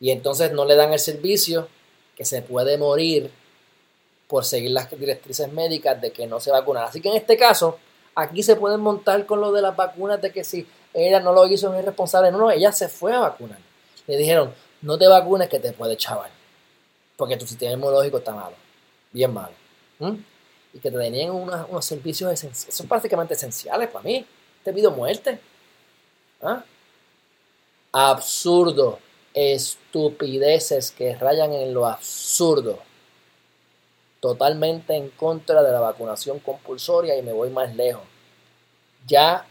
[0.01, 1.67] y entonces no le dan el servicio
[2.17, 3.31] que se puede morir
[4.27, 6.85] por seguir las directrices médicas de que no se vacunan.
[6.85, 7.77] Así que en este caso,
[8.15, 11.45] aquí se pueden montar con lo de las vacunas de que si ella no lo
[11.45, 12.31] hizo, es irresponsable.
[12.31, 13.59] No, no, ella se fue a vacunar.
[14.07, 16.31] Le dijeron, no te vacunes que te puede chaval.
[17.15, 18.55] Porque tu sistema inmunológico está malo.
[19.11, 19.53] Bien malo.
[20.73, 22.75] Y que te den unos servicios esenciales.
[22.75, 24.25] Son prácticamente esenciales para mí.
[24.63, 25.39] Te pido muerte.
[26.41, 26.63] ¿Ah?
[27.91, 28.97] Absurdo
[29.33, 32.79] estupideces que rayan en lo absurdo.
[34.19, 38.03] Totalmente en contra de la vacunación compulsoria y me voy más lejos.
[39.07, 39.47] Ya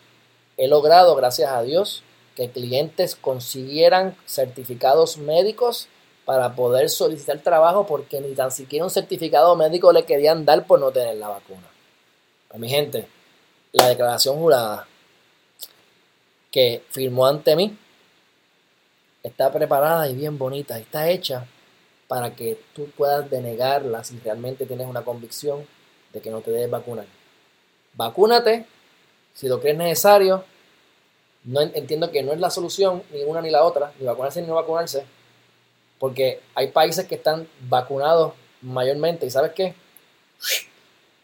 [0.56, 2.02] he logrado, gracias a Dios,
[2.36, 5.88] que clientes consiguieran certificados médicos
[6.24, 10.78] para poder solicitar trabajo porque ni tan siquiera un certificado médico le querían dar por
[10.78, 11.68] no tener la vacuna.
[12.48, 13.08] Pues, mi gente,
[13.72, 14.86] la declaración jurada
[16.50, 17.76] que firmó ante mí
[19.22, 21.46] está preparada y bien bonita, está hecha
[22.09, 25.66] para que tú puedas denegarla si realmente tienes una convicción
[26.12, 27.06] de que no te debes vacunar.
[27.94, 28.66] Vacúnate
[29.35, 30.44] si lo crees necesario.
[31.44, 34.48] No entiendo que no es la solución ni una ni la otra, ni vacunarse ni
[34.48, 35.06] no vacunarse,
[35.98, 39.74] porque hay países que están vacunados mayormente y ¿sabes qué?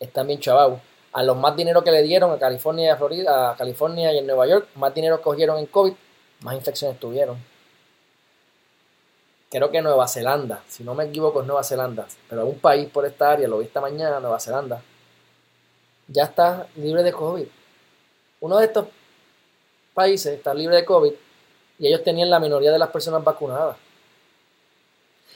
[0.00, 0.80] Están bien chavados.
[1.12, 4.18] A los más dinero que le dieron a California y a Florida, a California y
[4.18, 5.92] en Nueva York, más dinero cogieron en COVID,
[6.40, 7.55] más infecciones tuvieron
[9.56, 13.06] creo que Nueva Zelanda, si no me equivoco es Nueva Zelanda, pero un país por
[13.06, 14.82] esta área, lo vi esta mañana, Nueva Zelanda,
[16.08, 17.46] ya está libre de COVID.
[18.40, 18.86] Uno de estos
[19.94, 21.12] países está libre de COVID
[21.78, 23.78] y ellos tenían la minoría de las personas vacunadas.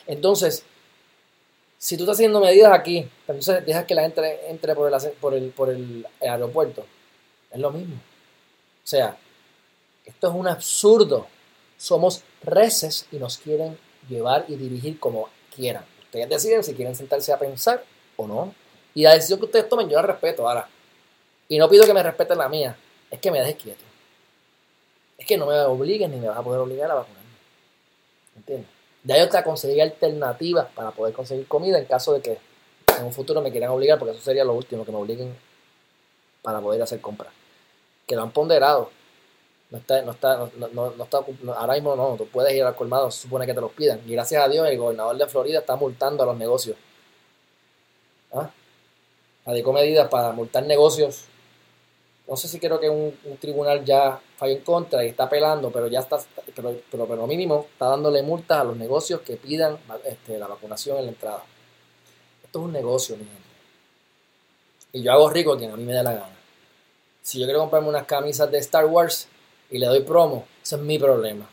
[0.06, 0.64] Entonces,
[1.78, 5.12] si tú estás haciendo medidas aquí, pero entonces dejas que la gente entre por el,
[5.12, 6.84] por el, por el aeropuerto,
[7.50, 7.94] es lo mismo.
[7.94, 9.16] O sea,
[10.04, 11.26] esto es un absurdo.
[11.78, 13.78] Somos reces y nos quieren
[14.10, 15.84] llevar y dirigir como quieran.
[16.04, 17.82] Ustedes deciden si quieren sentarse a pensar
[18.16, 18.54] o no.
[18.94, 20.68] Y la decisión que ustedes tomen, yo la respeto ahora.
[21.48, 22.76] Y no pido que me respeten la mía,
[23.10, 23.84] es que me dejes quieto.
[25.16, 27.30] Es que no me obliguen ni me vas a poder obligar a vacunarme.
[28.36, 28.70] ¿Entiendes?
[29.04, 32.38] Ya yo te conseguir alternativas para poder conseguir comida en caso de que
[32.98, 35.34] en un futuro me quieran obligar, porque eso sería lo último, que me obliguen
[36.42, 37.32] para poder hacer compras.
[38.06, 38.90] Que lo han ponderado.
[39.70, 41.18] No está, no está, no, no, no está,
[41.56, 44.00] ahora mismo no, tú puedes ir al colmado, se supone que te los pidan.
[44.06, 46.76] Y gracias a Dios el gobernador de Florida está multando a los negocios.
[48.32, 48.50] ¿Ah?
[49.46, 51.24] Radicó medidas para multar negocios
[52.30, 55.88] no sé si creo que un, tribunal ya falló en contra y está apelando, pero
[55.88, 56.16] ya está,
[56.54, 60.98] pero, pero, pero mínimo está dándole multas a los negocios que pidan este, la vacunación
[60.98, 61.42] en la entrada.
[62.44, 63.40] Esto es un negocio, mi gente.
[64.92, 66.36] Y yo hago rico quien a mí me dé la gana.
[67.20, 69.26] Si yo quiero comprarme unas camisas de Star Wars
[69.70, 71.48] y le doy promo, eso es mi problema.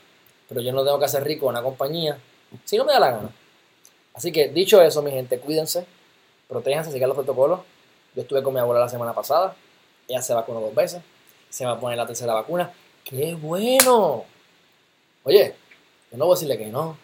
[0.49, 2.17] Pero yo no tengo que hacer rico a una compañía
[2.63, 3.29] si no me da la gana.
[4.13, 5.85] Así que dicho eso, mi gente, cuídense,
[6.47, 7.59] protéjanse, sigan los protocolos.
[8.15, 9.55] Yo estuve con mi abuela la semana pasada
[10.07, 11.01] ella se vacunó dos veces.
[11.49, 12.71] Se va a poner la tercera vacuna.
[13.03, 14.25] ¡Qué bueno!
[15.23, 15.55] Oye,
[16.11, 16.97] yo no voy a decirle que no.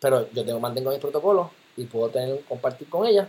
[0.00, 3.28] Pero yo tengo, mantengo mis protocolos y puedo tener, compartir con ella.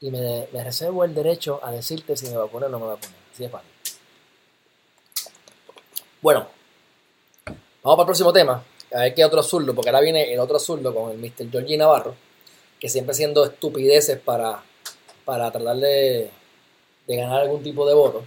[0.00, 3.14] Y me, reservo el derecho a decirte si me vacuno o no me vacuno.
[3.32, 3.70] Así de fácil.
[6.26, 6.48] Bueno,
[7.84, 8.64] vamos para el próximo tema.
[8.92, 11.48] A ver qué otro zurdo, porque ahora viene el otro zurdo con el Mr.
[11.52, 12.16] Georgie Navarro,
[12.80, 14.60] que siempre haciendo estupideces para,
[15.24, 16.28] para tratar de,
[17.06, 18.24] de ganar algún tipo de voto.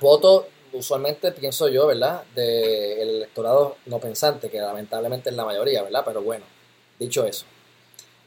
[0.00, 2.22] Voto, usualmente pienso yo, ¿verdad?
[2.36, 6.04] Del electorado no pensante, que lamentablemente es la mayoría, ¿verdad?
[6.06, 6.44] Pero bueno,
[6.96, 7.44] dicho eso.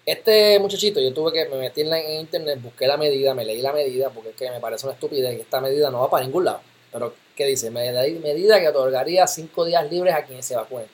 [0.05, 3.71] Este muchachito, yo tuve que me metí en, internet, busqué la medida, me leí la
[3.71, 6.43] medida, porque es que me parece una estupidez que esta medida no va para ningún
[6.43, 6.59] lado.
[6.91, 7.71] Pero, ¿qué dice?
[7.71, 10.87] Medida que otorgaría cinco días libres a quienes se vacunen.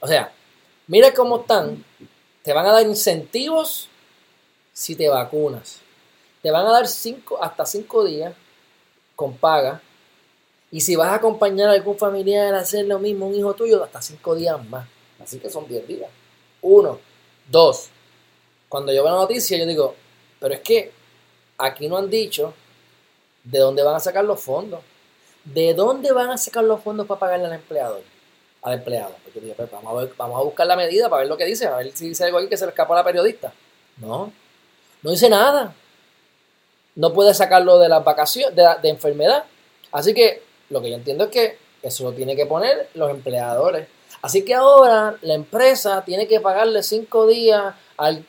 [0.00, 0.32] O sea,
[0.86, 1.84] mira cómo están.
[2.42, 3.88] Te van a dar incentivos
[4.72, 5.80] si te vacunas.
[6.42, 8.34] Te van a dar cinco, hasta cinco días
[9.14, 9.80] con paga.
[10.70, 13.82] Y si vas a acompañar a algún familiar a hacer lo mismo, un hijo tuyo,
[13.82, 14.86] hasta cinco días más.
[15.20, 16.10] Así que son diez días.
[16.62, 16.98] Uno.
[17.48, 17.88] Dos.
[18.68, 19.94] Cuando yo veo la noticia, yo digo,
[20.40, 20.92] pero es que
[21.58, 22.52] aquí no han dicho
[23.44, 24.80] de dónde van a sacar los fondos.
[25.46, 28.02] ¿De dónde van a sacar los fondos para pagarle al empleador?
[28.62, 29.14] Al empleado.
[29.24, 31.90] Porque yo pues vamos, a buscar la medida para ver lo que dice, a ver
[31.92, 33.52] si dice algo aquí que se le escapa a la periodista.
[33.98, 34.32] No,
[35.02, 35.74] no dice nada
[36.96, 39.44] no puede sacarlo de las vacaciones, de, enfermedad.
[39.92, 43.86] Así que lo que yo entiendo es que eso lo tiene que poner los empleadores.
[44.22, 48.24] Así que ahora la empresa tiene que pagarle cinco días al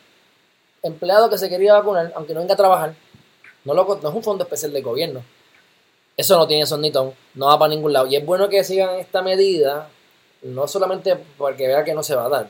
[0.83, 2.93] empleado que se quería vacunar, aunque no venga a trabajar.
[3.63, 5.23] No, no es un fondo especial del gobierno.
[6.17, 8.07] Eso no tiene sonitón, no va para ningún lado.
[8.07, 9.87] Y es bueno que sigan esta medida,
[10.41, 12.49] no solamente porque vea que no se va a dar,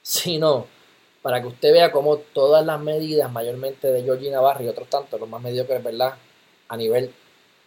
[0.00, 0.66] sino
[1.20, 5.20] para que usted vea cómo todas las medidas, mayormente de Georgie Navarro y otros tantos,
[5.20, 6.14] los más mediocres, ¿verdad?
[6.68, 7.12] A nivel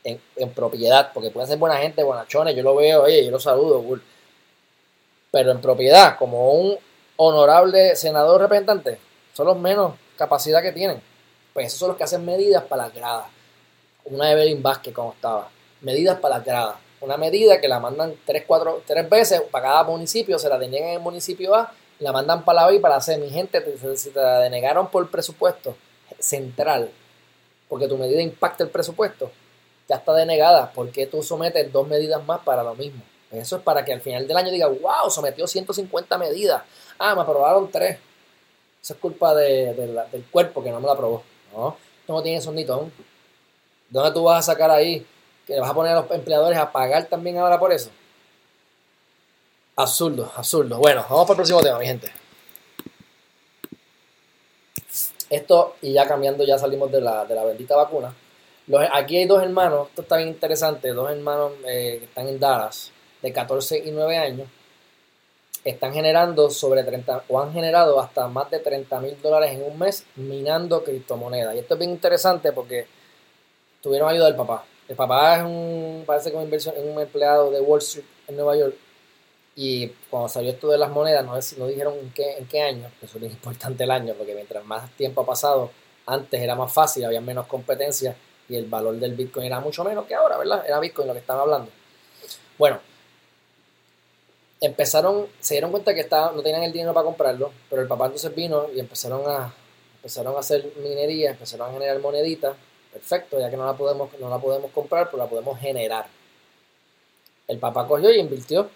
[0.03, 0.19] en,
[0.55, 3.83] propiedad, porque pueden ser buena gente, buenachones, yo lo veo, oye, yo lo saludo,
[5.29, 6.77] pero en propiedad, como un
[7.17, 8.97] honorable senador representante,
[9.33, 11.01] son los menos capacidad que tienen.
[11.53, 13.38] Pues esos son los que hacen medidas para las gradas.
[14.05, 15.49] Una Evelyn Vázquez, como estaba.
[15.81, 16.75] Medidas para las gradas.
[17.01, 20.89] Una medida que la mandan tres, cuatro, tres veces para cada municipio, se la deniegan
[20.89, 23.17] en el municipio A la mandan para la B y para la C.
[23.17, 23.63] Mi gente,
[23.97, 25.75] si te la denegaron por presupuesto
[26.17, 26.89] central,
[27.67, 29.31] porque tu medida impacta el presupuesto,
[29.87, 30.71] ya está denegada.
[30.71, 33.01] ¿Por qué tú sometes dos medidas más para lo mismo?
[33.31, 36.63] Eso es para que al final del año diga, wow, sometió 150 medidas.
[36.97, 37.99] Ah, me aprobaron tres.
[38.81, 41.23] Eso es culpa del cuerpo que no me la aprobó.
[41.53, 42.89] No, esto no tiene sonito.
[43.89, 45.05] ¿Dónde tú vas a sacar ahí?
[45.45, 47.89] ¿Que vas a poner a los empleadores a pagar también ahora por eso?
[49.75, 50.77] Absurdo, absurdo.
[50.77, 52.11] Bueno, vamos para el próximo tema, mi gente.
[55.29, 58.13] Esto, y ya cambiando, ya salimos de la, bendita vacuna.
[58.91, 62.91] aquí hay dos hermanos, esto está bien interesante, dos hermanos eh, que están en Dallas,
[63.21, 64.47] de 14 y 9 años,
[65.63, 69.77] están generando sobre 30, o han generado hasta más de 30 mil dólares en un
[69.77, 71.55] mes minando criptomonedas.
[71.55, 72.87] Y esto es bien interesante porque
[73.81, 74.65] tuvieron ayuda del papá.
[74.87, 78.57] El papá es un, parece que inversión, es un empleado de Wall Street en Nueva
[78.57, 78.75] York
[79.55, 82.89] y cuando salió esto de las monedas, no, no dijeron en qué, en qué año,
[83.01, 85.69] eso es importante el año, porque mientras más tiempo ha pasado,
[86.05, 88.15] antes era más fácil, había menos competencia
[88.47, 90.63] y el valor del Bitcoin era mucho menos que ahora, ¿verdad?
[90.65, 91.69] Era Bitcoin lo que estaban hablando.
[92.57, 92.79] Bueno,
[94.61, 98.05] empezaron, se dieron cuenta que estaba, no tenían el dinero para comprarlo, pero el papá
[98.05, 99.53] entonces vino y empezaron a,
[99.95, 102.55] empezaron a hacer minería, empezaron a generar moneditas.
[102.91, 106.07] Perfecto, ya que no la podemos, no la podemos comprar, pero la podemos generar.
[107.47, 108.69] El papá cogió y invirtió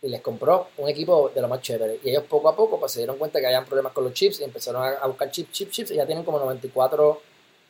[0.00, 2.00] y les compró un equipo de lo más chévere.
[2.02, 4.40] Y ellos poco a poco pues, se dieron cuenta que habían problemas con los chips
[4.40, 5.90] y empezaron a, buscar chips, chips, chips.
[5.92, 7.22] Y ya tienen como 94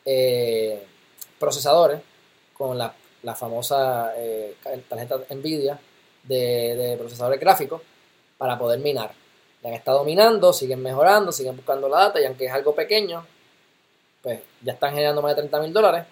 [0.04, 0.82] eh,
[1.38, 2.00] procesadores
[2.54, 4.56] con la, la famosa eh,
[4.88, 5.78] tarjeta Nvidia
[6.22, 7.80] de, de, procesadores gráficos
[8.36, 9.12] para poder minar.
[9.62, 13.24] Ya han estado minando, siguen mejorando, siguen buscando la data y aunque es algo pequeño,
[14.28, 16.04] pues ya están generando más de 30 mil dólares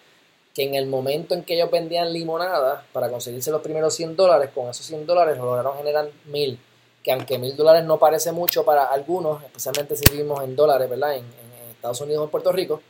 [0.55, 4.49] que en el momento en que ellos vendían limonada para conseguirse los primeros 100 dólares,
[4.55, 6.59] con esos 100 dólares lograron generar 1000,
[7.03, 11.17] que aunque 1000 dólares no parece mucho para algunos, especialmente si vivimos en dólares, ¿verdad?
[11.17, 11.25] En,
[11.73, 12.81] Estados Unidos o en Puerto Rico,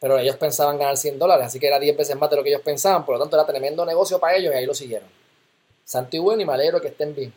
[0.00, 2.48] pero ellos pensaban ganar 100 dólares, así que era 10 veces más de lo que
[2.48, 5.08] ellos pensaban, por lo tanto era tremendo negocio para ellos y ahí lo siguieron.
[5.84, 7.34] Santo y bueno y me alegro que estén bien.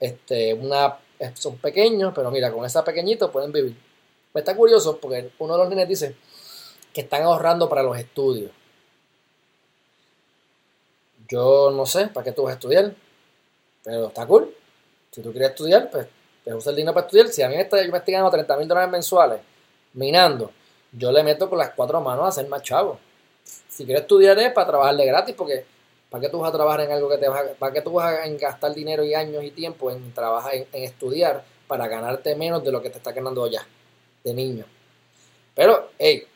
[0.00, 0.98] Este, una,
[1.34, 3.76] son pequeños, pero mira, con esa pequeñito pueden vivir.
[4.34, 6.16] Me está curioso porque uno de los niños dice
[6.94, 8.52] que están ahorrando para los estudios.
[11.28, 12.94] Yo no sé para qué tú vas a estudiar,
[13.82, 14.54] pero está cool.
[15.10, 16.06] Si tú quieres estudiar, pues,
[16.44, 17.28] pues usa el dinero para estudiar.
[17.28, 19.40] Si a mí me está, yo estoy ganando 30 mil dólares mensuales
[19.94, 20.50] minando,
[20.92, 22.98] yo le meto con las cuatro manos a hacer más chavo.
[23.42, 25.64] Si quieres estudiar es para trabajarle gratis, porque
[26.08, 27.92] ¿para qué tú vas a trabajar en algo que te vas a, para qué tú
[27.92, 32.62] vas a gastar dinero y años y tiempo en trabajar, en, estudiar para ganarte menos
[32.62, 33.66] de lo que te está ganando ya,
[34.22, 34.64] de niño?
[35.54, 36.26] Pero, hey,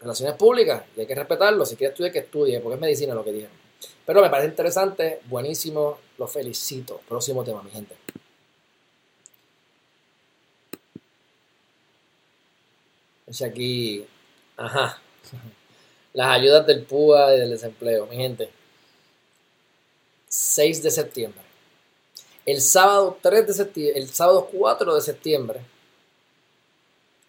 [0.00, 3.24] relaciones públicas, y hay que respetarlo, si quieres estudiar, que estudie, porque es medicina lo
[3.24, 3.56] que dijeron.
[4.06, 7.00] Pero me parece interesante, buenísimo, lo felicito.
[7.08, 7.94] Próximo tema, mi gente.
[13.26, 14.06] Dice aquí,
[14.56, 14.98] ajá,
[16.14, 18.50] las ayudas del PUA y del desempleo, mi gente.
[20.28, 21.42] 6 de septiembre.
[22.46, 25.60] El sábado 3 de septiembre, el sábado 4 de septiembre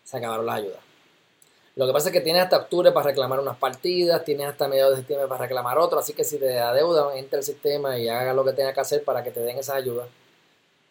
[0.05, 0.88] se acabaron las ayudas.
[1.79, 4.91] Lo que pasa es que tienes hasta octubre para reclamar unas partidas, tienes hasta mediados
[4.91, 8.33] de septiembre para reclamar otras, así que si te adeudan, entra al sistema y haga
[8.33, 10.09] lo que tenga que hacer para que te den esas ayudas.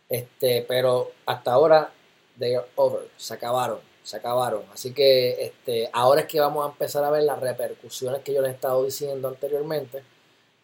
[0.09, 1.93] Este, pero hasta ahora,
[2.39, 4.63] they are over, se acabaron, se acabaron.
[4.73, 8.41] Así que este, ahora es que vamos a empezar a ver las repercusiones que yo
[8.41, 10.03] les he estado diciendo anteriormente,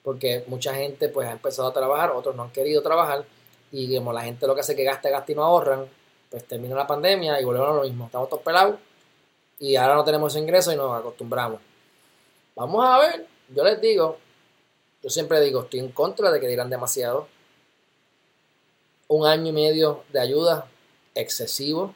[0.02, 3.26] porque mucha gente pues ha empezado a trabajar, otros no han querido trabajar,
[3.70, 5.86] y como la gente lo que hace es que gasta, gasta y no ahorran,
[6.30, 8.76] pues termina la pandemia y volvemos a lo mismo, estamos todos pelados
[9.58, 11.60] y ahora no tenemos ingresos y nos acostumbramos.
[12.54, 14.18] Vamos a ver, yo les digo,
[15.02, 17.28] yo siempre digo, estoy en contra de que dirán demasiado.
[19.08, 20.66] Un año y medio de ayuda
[21.14, 21.94] excesivo.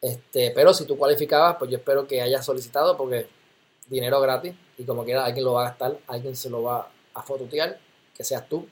[0.00, 3.28] Este, pero si tú cualificabas, pues yo espero que hayas solicitado porque
[3.86, 7.22] dinero gratis y como quiera alguien lo va a gastar, alguien se lo va a
[7.22, 7.78] fototear,
[8.14, 8.66] que seas tú.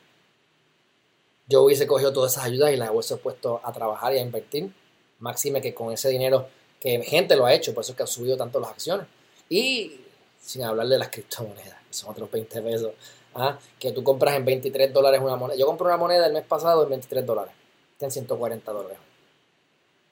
[1.49, 4.73] Yo hubiese cogido todas esas ayudas y las hubiese puesto a trabajar y a invertir.
[5.19, 6.49] Máxime que con ese dinero
[6.81, 9.07] que gente lo ha hecho, por eso es que ha subido tanto las acciones.
[9.49, 10.01] Y
[10.41, 12.93] sin hablar de las criptomonedas, son otros 20 pesos.
[13.35, 13.59] ¿ah?
[13.79, 15.59] Que tú compras en 23 dólares una moneda.
[15.59, 17.55] Yo compré una moneda el mes pasado en 23 dólares.
[17.93, 18.99] Está en 140 dólares.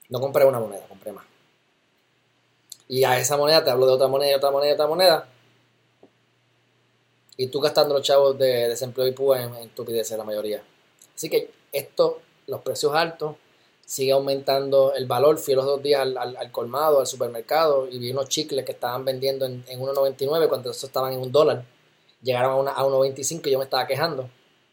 [0.09, 1.25] No compré una moneda, compré más.
[2.89, 5.29] Y a esa moneda te hablo de otra moneda, otra moneda, otra moneda.
[7.37, 10.63] Y tú gastando los chavos de desempleo y púa en, en estupideces la mayoría.
[11.15, 13.37] Así que esto, los precios altos,
[13.85, 15.39] sigue aumentando el valor.
[15.39, 19.47] Fui los dos días al, colmado, al supermercado, y vi unos chicles que estaban vendiendo
[19.47, 21.65] en, en 1.99 cuando esos estaban en un dólar.
[22.23, 24.29] Llegaron a, una, a 1.25 y yo me estaba quejando.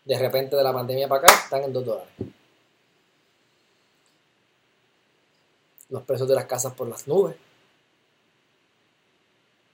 [0.06, 2.14] De repente de la pandemia para acá están en 2 dólares.
[5.90, 7.36] Los precios de las casas por las nubes.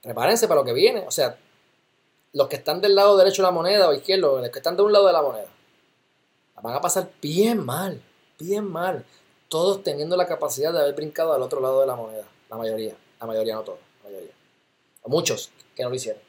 [0.02, 1.06] Prepárense para lo que viene.
[1.08, 1.38] O sea,
[2.34, 4.84] los que están del lado derecho de la moneda o izquierdo, los que están de
[4.84, 5.48] un lado de la moneda,
[6.60, 8.02] van a pasar bien mal,
[8.40, 9.06] bien mal
[9.50, 12.26] todos teniendo la capacidad de haber brincado al otro lado de la moneda.
[12.50, 14.34] La mayoría, la mayoría no todos, la mayoría.
[15.06, 16.22] Muchos que no lo hicieron.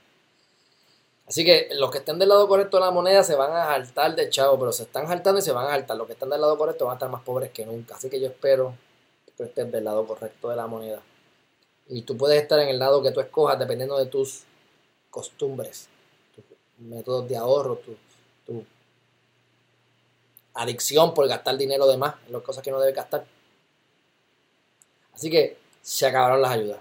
[1.26, 4.16] Así que los que estén del lado correcto de la moneda se van a saltar
[4.16, 5.96] de chavo, pero se están saltando y se van a saltar.
[5.96, 7.96] Los que están del lado correcto van a estar más pobres que nunca.
[7.96, 8.74] Así que yo espero
[9.26, 11.02] que tú estés del lado correcto de la moneda.
[11.88, 14.44] Y tú puedes estar en el lado que tú escojas dependiendo de tus
[15.10, 15.88] costumbres,
[16.34, 16.44] tus
[16.78, 17.94] métodos de ahorro, tu,
[18.46, 18.64] tu
[20.58, 23.24] adicción por gastar dinero de más las cosas que no debe gastar.
[25.14, 26.80] Así que se acabaron las ayudas.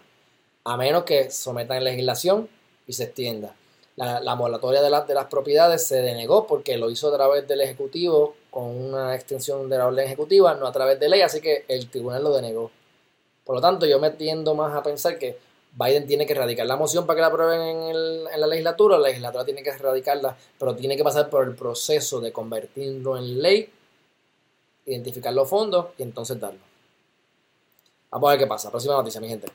[0.64, 2.50] A menos que sometan legislación
[2.86, 3.56] y se extienda.
[3.96, 8.36] La, moratoria de, de las propiedades se denegó porque lo hizo a través del Ejecutivo
[8.52, 11.90] con una extensión de la orden ejecutiva, no a través de ley, así que el
[11.90, 12.70] tribunal lo denegó.
[13.44, 15.40] Por lo tanto, yo me tiendo más a pensar que
[15.78, 19.46] Biden tiene que erradicar la moción para que la aprueben en, la legislatura, la legislatura
[19.46, 23.70] tiene que erradicarla, pero tiene que pasar por el proceso de convertirlo en ley,
[24.88, 26.60] identificar los fondos y entonces darlo.
[28.10, 28.72] Vamos a ver qué pasa.
[28.72, 29.48] Próxima noticia, mi gente.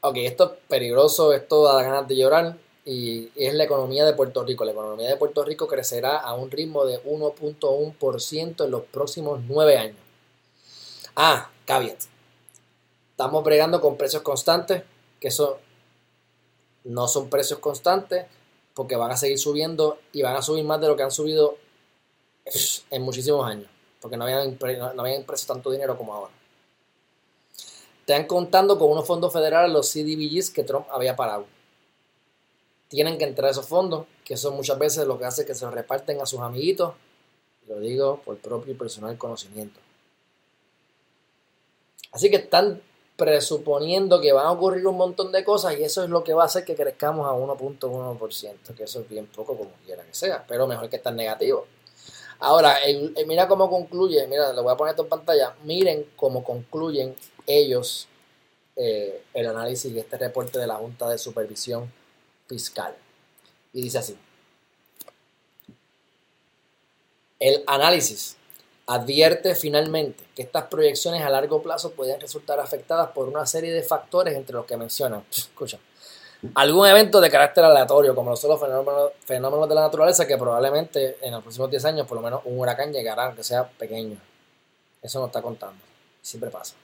[0.00, 4.42] Ok, esto es peligroso, esto da ganas de llorar y es la economía de Puerto
[4.42, 4.64] Rico.
[4.64, 9.76] La economía de Puerto Rico crecerá a un ritmo de 1.1% en los próximos nueve
[9.76, 9.98] años.
[11.14, 12.15] Ah, caveat
[13.16, 14.82] Estamos bregando con precios constantes,
[15.18, 15.58] que eso
[16.84, 18.26] no son precios constantes,
[18.74, 21.56] porque van a seguir subiendo y van a subir más de lo que han subido
[22.90, 23.70] en muchísimos años,
[24.02, 24.58] porque no habían,
[24.94, 26.34] no habían impreso tanto dinero como ahora.
[28.00, 31.46] Están contando con unos fondos federales, los CDBGs, que Trump había parado.
[32.88, 36.20] Tienen que entrar esos fondos, que eso muchas veces lo que hace que se reparten
[36.20, 36.92] a sus amiguitos,
[37.66, 39.80] lo digo por propio y personal conocimiento.
[42.12, 42.82] Así que están
[43.16, 46.42] presuponiendo que van a ocurrir un montón de cosas y eso es lo que va
[46.42, 50.44] a hacer que crezcamos a 1.1%, que eso es bien poco como quiera que sea,
[50.46, 51.66] pero mejor que estar negativo.
[52.38, 52.76] Ahora,
[53.26, 58.06] mira cómo concluye, mira, le voy a poner esto en pantalla, miren cómo concluyen ellos
[58.76, 61.90] eh, el análisis y este reporte de la Junta de Supervisión
[62.46, 62.94] Fiscal.
[63.72, 64.18] Y dice así,
[67.40, 68.36] el análisis
[68.86, 73.82] advierte finalmente que estas proyecciones a largo plazo pueden resultar afectadas por una serie de
[73.82, 75.24] factores entre los que mencionan.
[75.36, 75.78] Escucha.
[76.54, 81.16] Algún evento de carácter aleatorio, como los solo fenómenos, fenómenos de la naturaleza, que probablemente
[81.22, 84.20] en los próximos 10 años, por lo menos un huracán llegará, aunque sea pequeño.
[85.02, 85.82] Eso no está contando.
[86.20, 86.74] Siempre pasa.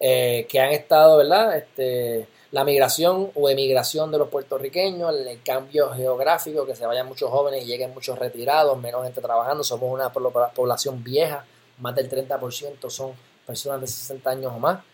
[0.00, 1.56] Eh, que han estado, ¿verdad?
[1.56, 7.28] Este, la migración o emigración de los puertorriqueños, el cambio geográfico, que se vayan muchos
[7.28, 11.44] jóvenes y lleguen muchos retirados, menos gente trabajando, somos una población vieja,
[11.78, 13.10] más del 30% son
[13.44, 14.84] personas de 60 años o más.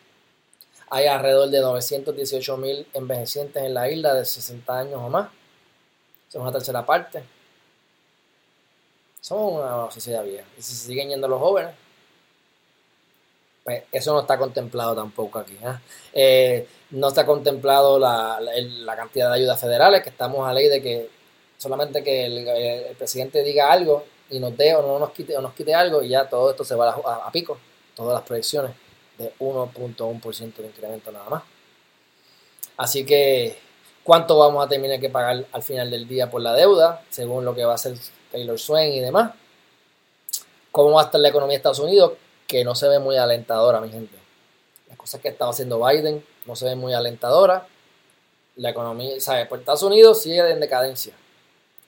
[0.88, 5.28] Hay alrededor de 918 mil envejecientes en la isla de 60 años o más.
[6.30, 7.22] Somos una tercera parte.
[9.20, 10.46] Somos una sociedad vieja.
[10.56, 11.74] Y si siguen yendo los jóvenes,
[13.64, 15.54] pues eso no está contemplado tampoco aquí.
[15.54, 15.78] ¿eh?
[16.12, 18.38] Eh, no está contemplado la,
[18.96, 21.10] cantidad de ayudas federales, que estamos a ley de que
[21.56, 25.54] solamente que el, presidente diga algo y nos dé o no nos quite o nos
[25.54, 27.58] quite algo y ya todo esto se va a, pico,
[27.94, 28.72] todas las proyecciones
[29.18, 31.42] de 1.1% de incremento nada más.
[32.76, 33.58] Así que,
[34.02, 37.02] ¿cuánto vamos a tener que pagar al final del día por la deuda?
[37.10, 37.94] Según lo que va a hacer
[38.32, 39.32] Taylor Swain y demás.
[40.72, 42.12] ¿Cómo va a estar la economía de Estados Unidos?
[42.50, 44.18] Que no se ve muy alentadora, mi gente.
[44.88, 47.64] Las cosas que estaba haciendo Biden no se ve muy alentadora.
[48.56, 49.46] La economía, ¿sabes?
[49.46, 51.14] Pues Estados Unidos sigue en decadencia.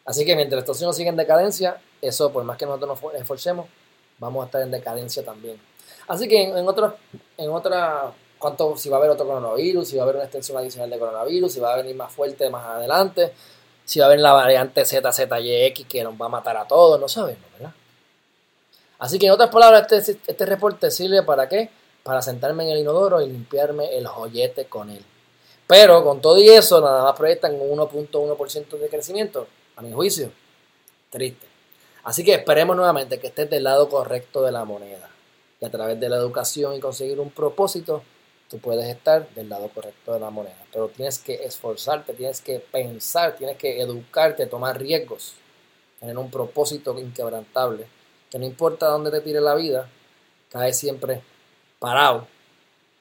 [0.04, 3.66] Así que mientras Estados Unidos sigue en decadencia, eso por más que nosotros nos esforcemos,
[4.20, 5.60] vamos a estar en decadencia también.
[6.06, 6.94] Así que en, en otra,
[7.36, 10.58] en otra, cuánto, si va a haber otro coronavirus, si va a haber una extensión
[10.58, 13.32] adicional de coronavirus, si va a venir más fuerte más adelante,
[13.84, 17.08] si va a haber la variante ZZYX que nos va a matar a todos, no
[17.08, 17.74] sabemos, ¿verdad?
[19.02, 21.70] Así que en otras palabras, este, este reporte sirve para qué?
[22.02, 25.04] para sentarme en el inodoro y limpiarme el joyete con él.
[25.66, 29.46] Pero con todo y eso, nada más proyectan un 1.1% de crecimiento,
[29.76, 30.30] a mi juicio.
[31.10, 31.46] Triste.
[32.04, 35.08] Así que esperemos nuevamente que estés del lado correcto de la moneda.
[35.60, 38.02] Y a través de la educación y conseguir un propósito,
[38.50, 40.58] tú puedes estar del lado correcto de la moneda.
[40.72, 45.34] Pero tienes que esforzarte, tienes que pensar, tienes que educarte, tomar riesgos,
[46.00, 47.86] tener un propósito inquebrantable.
[48.32, 49.90] Que no importa dónde te tire la vida,
[50.48, 51.22] cae siempre
[51.78, 52.26] parado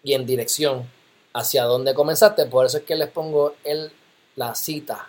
[0.04, 0.92] y en dirección
[1.34, 2.48] hacia donde comenzaste.
[2.48, 3.94] Por eso es que les pongo el,
[4.36, 5.08] la cita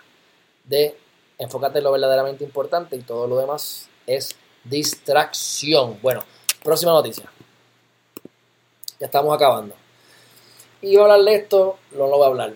[0.63, 0.97] de
[1.39, 5.99] enfócate en lo verdaderamente importante y todo lo demás es distracción.
[6.01, 6.23] Bueno,
[6.63, 7.29] próxima noticia.
[9.01, 9.75] Ya estamos acabando.
[10.81, 12.53] Y a hablar de esto, no lo voy a hablar.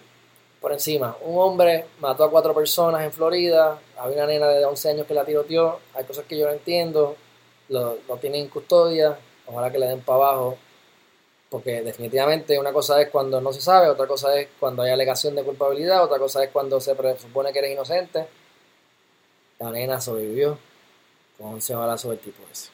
[0.61, 3.77] Por encima, un hombre mató a cuatro personas en Florida.
[3.97, 5.79] Había una nena de 11 años que la tiroteó.
[5.93, 7.15] Hay cosas que yo no entiendo.
[7.69, 9.17] Lo, lo tienen en custodia.
[9.45, 10.57] Ojalá que le den para abajo.
[11.49, 15.33] Porque definitivamente una cosa es cuando no se sabe, otra cosa es cuando hay alegación
[15.33, 18.27] de culpabilidad, otra cosa es cuando se presupone que eres inocente.
[19.59, 20.59] La nena sobrevivió
[21.37, 22.69] con 11 balazos del tipo ese.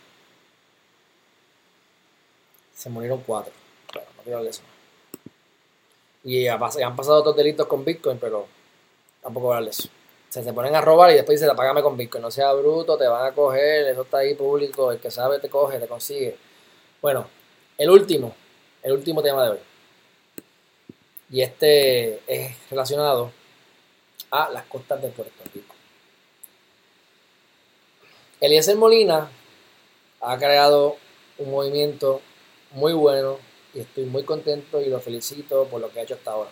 [2.76, 3.54] Se murieron cuatro.
[3.94, 4.64] No quiero hablar de eso.
[6.24, 6.60] Y han
[6.96, 8.48] pasado otros delitos con Bitcoin, pero
[9.22, 9.90] tampoco hablar de eso.
[10.34, 12.24] Se, se ponen a robar y después dicen, apágame con Bitcoin.
[12.24, 15.48] No sea bruto, te van a coger, eso está ahí público, el que sabe te
[15.48, 16.36] coge, te consigue.
[17.04, 17.28] Bueno,
[17.78, 18.34] el último,
[18.82, 19.60] el último tema de hoy.
[21.30, 23.32] Y este es relacionado
[24.32, 25.76] a las costas de Puerto Rico.
[28.42, 29.30] Eliezer Molina
[30.20, 30.98] ha creado
[31.38, 32.22] un movimiento
[32.72, 33.38] muy bueno
[33.76, 36.50] y estoy muy contento y lo felicito por lo que ha hecho hasta ahora.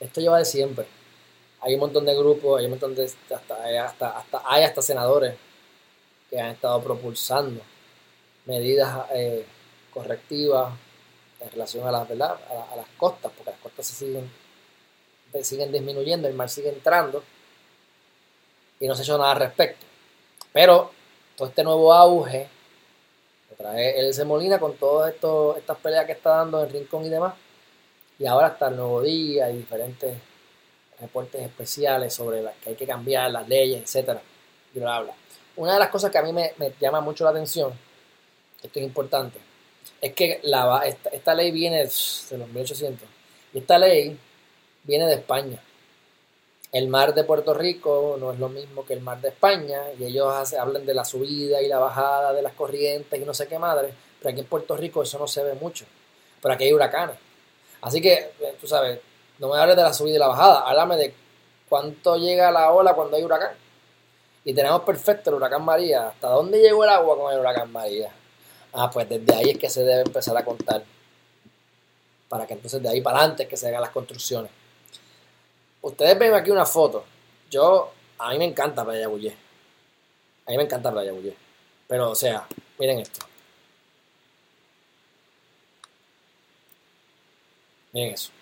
[0.00, 0.86] Esto lleva de siempre.
[1.60, 5.34] Hay un montón de grupos, hay un montón de hasta, hasta, hasta hay hasta senadores
[6.30, 7.60] que han estado propulsando
[8.44, 9.44] medidas eh,
[9.92, 10.72] correctivas
[11.40, 12.38] en relación a las, ¿verdad?
[12.72, 14.30] A, las costas, porque las costas se siguen,
[15.42, 17.22] siguen disminuyendo, el mar sigue entrando
[18.80, 19.86] y no se ha hecho nada al respecto.
[20.52, 20.90] Pero
[21.36, 22.48] todo este nuevo auge
[23.50, 27.34] lo trae el Molina con todas estas peleas que está dando en Rincón y demás.
[28.18, 30.16] Y ahora hasta el nuevo día y diferentes
[31.00, 34.20] reportes especiales sobre las que hay que cambiar las leyes, etcétera,
[34.74, 35.14] y lo habla.
[35.56, 37.72] Una de las cosas que a mí me, llama mucho la atención,
[38.62, 39.38] esto es importante,
[40.00, 40.82] es que la,
[41.12, 43.08] esta, ley viene de los 1800
[43.52, 44.18] y esta ley
[44.84, 45.62] viene de España.
[46.70, 50.04] El mar de Puerto Rico no es lo mismo que el mar de España y
[50.04, 53.58] ellos hablan de la subida y la bajada de las corrientes y no sé qué
[53.58, 55.86] madre, pero aquí en Puerto Rico eso no se ve mucho.
[56.40, 57.16] Pero aquí hay huracanes,
[57.80, 58.98] Así que, eh, tú sabes,
[59.38, 61.14] no me hables de la subida y la bajada, háblame de
[61.68, 63.52] cuánto llega la ola cuando hay huracán.
[64.44, 66.08] Y tenemos perfecto el huracán María.
[66.08, 68.10] ¿Hasta dónde llegó el agua con el huracán María?
[68.72, 70.82] Ah, pues desde ahí es que se debe empezar a contar.
[72.28, 74.50] Para que entonces de ahí para adelante es que se hagan las construcciones.
[75.82, 77.04] Ustedes ven aquí una foto.
[77.50, 79.36] Yo, a mí me encanta Playa Bullé.
[80.46, 81.36] A mí me encanta Playa Bullé.
[81.86, 82.46] Pero, o sea,
[82.78, 83.24] miren esto.
[87.92, 88.37] Miren eso.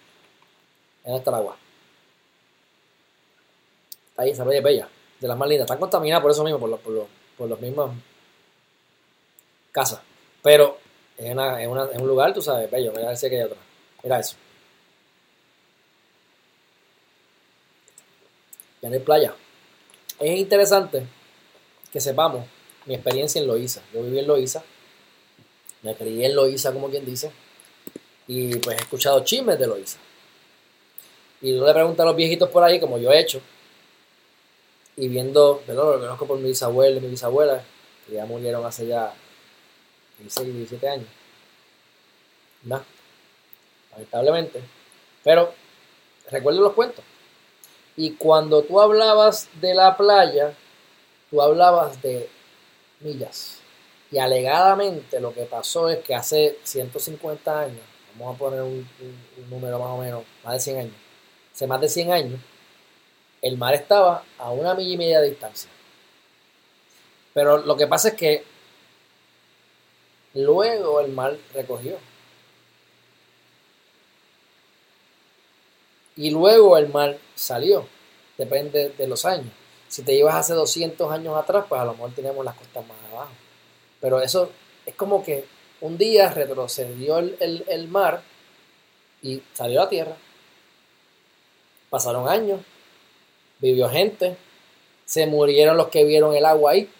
[1.06, 1.56] ¿Dónde está el agua?
[4.16, 4.88] ahí, esa playa bella.
[5.20, 5.66] De las más lindas.
[5.66, 7.06] Están contaminadas por eso mismo, por los, por los,
[7.38, 7.92] por los mismos
[9.72, 10.00] casas.
[10.42, 10.78] Pero
[11.16, 12.92] es, una, es, una, es, un lugar, tú sabes, bello.
[12.92, 13.58] Mira ver si hay otra.
[14.02, 14.36] Mira eso.
[18.82, 19.34] Ya no hay playa.
[20.18, 21.06] Es interesante
[21.92, 22.46] que sepamos
[22.84, 23.80] mi experiencia en Loíza.
[23.92, 24.62] Yo viví en Loíza.
[25.82, 27.30] Me crié en Loíza, como quien dice.
[28.26, 29.98] Y pues he escuchado chismes de Loíza.
[31.40, 33.40] Y yo le pregunto a los viejitos por ahí, como yo he hecho,
[34.96, 35.84] y viendo, ¿verdad?
[35.84, 37.62] lo conozco por mi bisabuela y mi bisabuela,
[38.06, 39.12] que ya murieron hace ya
[40.18, 41.08] 16, 17 años.
[42.62, 42.82] ¿No?
[43.92, 44.62] Lamentablemente.
[45.22, 45.52] Pero
[46.30, 47.04] recuerdo los cuentos.
[47.96, 50.54] Y cuando tú hablabas de la playa,
[51.30, 52.28] tú hablabas de
[53.00, 53.58] millas.
[54.10, 57.80] Y alegadamente lo que pasó es que hace 150 años,
[58.18, 60.94] vamos a poner un, un número más o menos, más de 100 años,
[61.56, 62.40] hace más de 100 años,
[63.40, 65.70] el mar estaba a una milla y media de distancia.
[67.32, 68.44] Pero lo que pasa es que
[70.34, 71.96] luego el mar recogió.
[76.14, 77.88] Y luego el mar salió.
[78.36, 79.50] Depende de los años.
[79.88, 82.98] Si te llevas hace 200 años atrás, pues a lo mejor tenemos las costas más
[83.10, 83.32] abajo.
[83.98, 84.50] Pero eso
[84.84, 85.46] es como que
[85.80, 88.20] un día retrocedió el, el mar
[89.22, 90.16] y salió a la tierra.
[91.90, 92.60] Pasaron años,
[93.58, 94.36] vivió gente,
[95.04, 96.90] se murieron los que vieron el agua ahí,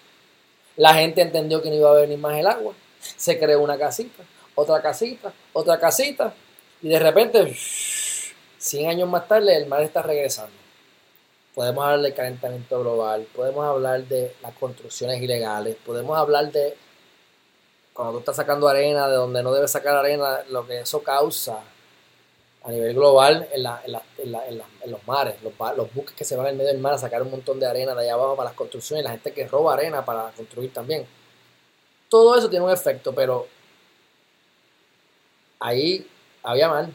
[0.77, 4.23] la gente entendió que no iba a venir más el agua, se creó una casita,
[4.55, 6.35] otra casita, otra casita,
[6.83, 7.57] y de repente,
[8.59, 10.55] 100 años más tarde, el mar está regresando.
[11.55, 16.77] Podemos hablar del calentamiento global, podemos hablar de las construcciones ilegales, podemos hablar de
[17.95, 21.63] cuando tú estás sacando arena de donde no debes sacar arena, lo que eso causa
[22.67, 23.63] a nivel global en,
[24.91, 27.61] los mares, los, buques que se van en medio del mar a sacar un montón
[27.61, 30.73] de arena de allá abajo para las construcciones, la gente que roba arena para construir
[30.73, 31.07] también.
[32.09, 33.47] Todo eso tiene un efecto, pero
[35.61, 36.09] ahí
[36.43, 36.89] había mar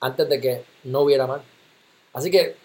[0.00, 1.42] antes de que no hubiera mar.
[2.14, 2.56] Así que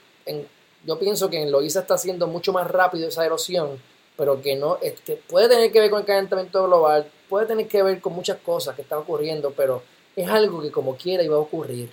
[0.86, 3.82] yo pienso que en Loiza está haciendo mucho más rápido esa erosión,
[4.16, 7.68] pero que no, es que puede tener que ver con el calentamiento global, puede tener
[7.68, 9.84] que ver con muchas cosas que están ocurriendo, pero
[10.16, 11.89] es algo que como quiera iba a ocurrir,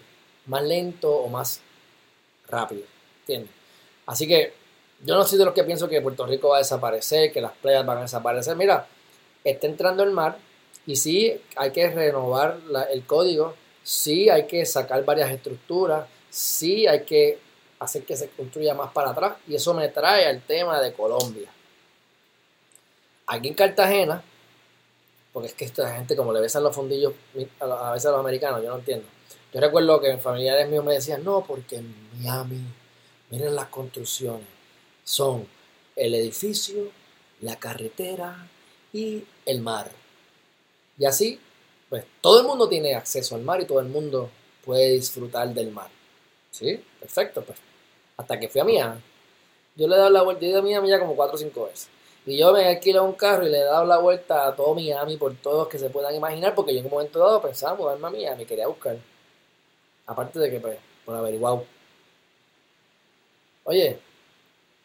[0.46, 1.60] más lento o más
[2.48, 2.84] rápido,
[3.20, 3.50] ¿entiendes?
[4.06, 4.52] Así que
[5.04, 7.52] yo no soy de los que pienso que Puerto Rico va a desaparecer, que las
[7.52, 8.56] playas van a desaparecer.
[8.56, 8.86] Mira,
[9.42, 10.38] está entrando el mar
[10.86, 12.58] y sí hay que renovar
[12.90, 17.38] el código, sí hay que sacar varias estructuras, sí hay que
[17.80, 21.50] hacer que se construya más para atrás y eso me trae al tema de Colombia.
[23.26, 24.22] Aquí en Cartagena
[25.32, 27.14] porque es que esta gente, como le besan los fundillos
[27.60, 29.06] a veces a los americanos, yo no entiendo.
[29.52, 32.62] Yo recuerdo que familiares míos me decían, no, porque en Miami,
[33.30, 34.46] miren las construcciones,
[35.04, 35.46] son
[35.96, 36.90] el edificio,
[37.40, 38.48] la carretera
[38.92, 39.90] y el mar.
[40.98, 41.40] Y así,
[41.88, 44.30] pues todo el mundo tiene acceso al mar y todo el mundo
[44.64, 45.90] puede disfrutar del mar.
[46.50, 46.82] ¿Sí?
[47.00, 47.58] Perfecto, pues.
[48.16, 49.00] Hasta que fui a Miami.
[49.74, 51.88] Yo le he dado la vuelta, de Miami ya como 4 o 5 veces.
[52.24, 55.16] Y yo me alquilo un carro y le he dado la vuelta a todo Miami
[55.16, 58.10] por todos que se puedan imaginar, porque yo en un momento dado pensaba mudarme a
[58.10, 58.96] Miami, quería buscar.
[60.06, 61.62] Aparte de que, pues, por averiguar.
[63.64, 63.98] Oye,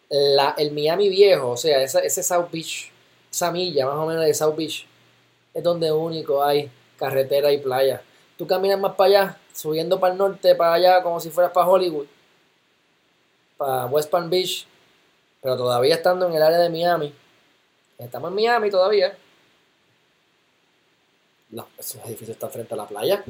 [0.09, 2.91] la, el Miami viejo, o sea, ese, ese South Beach,
[3.31, 4.87] esa milla más o menos de South Beach,
[5.53, 8.01] es donde único hay carretera y playa.
[8.37, 11.67] Tú caminas más para allá, subiendo para el norte, para allá, como si fueras para
[11.67, 12.05] Hollywood,
[13.57, 14.67] para West Palm Beach,
[15.41, 17.13] pero todavía estando en el área de Miami,
[17.97, 19.17] Estamos en Miami todavía.
[21.49, 23.23] No, esos edificios están frente a la playa.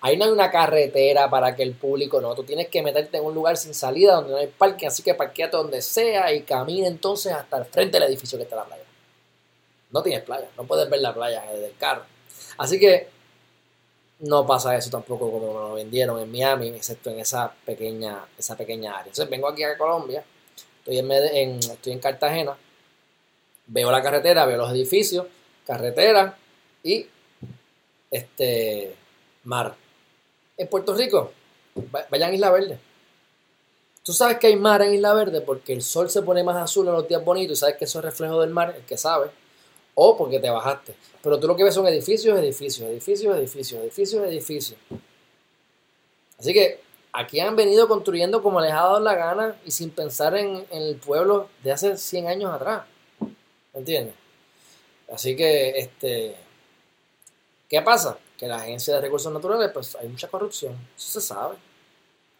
[0.00, 2.34] ahí no hay una carretera para que el público no.
[2.34, 5.14] Tú tienes que meterte en un lugar sin salida donde no hay parque, así que
[5.14, 8.84] parqueate donde sea y camina entonces hasta el frente del edificio que está la playa.
[9.90, 12.04] No tienes playa, no puedes ver la playa desde el carro.
[12.58, 13.08] Así que
[14.20, 18.56] no pasa eso tampoco como me lo vendieron en Miami, excepto en esa pequeña, esa
[18.56, 19.10] pequeña área.
[19.10, 20.24] Entonces vengo aquí a Colombia,
[20.86, 22.56] estoy en Cartagena
[23.66, 25.26] veo la carretera, veo los edificios,
[25.66, 26.36] carretera
[26.82, 27.06] y
[28.10, 28.94] este
[29.44, 29.74] mar.
[30.56, 31.32] En Puerto Rico,
[32.10, 32.78] vayan a Isla Verde.
[34.02, 36.86] Tú sabes que hay mar en Isla Verde porque el sol se pone más azul
[36.86, 39.30] en los días bonitos y sabes que eso es reflejo del mar, el que sabe,
[39.94, 40.94] o porque te bajaste.
[41.22, 44.78] Pero tú lo que ves son edificios, edificios, edificios, edificios, edificios, edificios.
[46.38, 46.80] Así que
[47.14, 50.96] aquí han venido construyendo como les ha dado la gana y sin pensar en, el
[50.96, 52.82] pueblo de hace 100 años atrás.
[53.74, 54.14] ¿Me entiendes?
[55.12, 56.36] Así que, este,
[57.68, 58.18] ¿qué pasa?
[58.38, 61.56] Que la agencia de recursos naturales, pues hay mucha corrupción, eso se sabe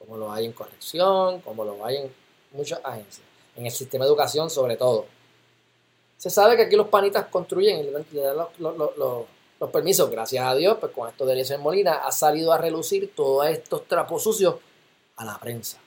[0.05, 2.15] como lo hay en corrección, como lo hay en
[2.53, 3.27] muchas agencias,
[3.57, 5.07] en el sistema de educación sobre todo.
[6.17, 10.77] Se sabe que aquí los panitas construyen y le dan los, permisos, gracias a Dios,
[10.79, 14.57] pues con esto de Eliezer Molina ha salido a relucir todos estos trapos sucios
[15.17, 15.79] a la prensa.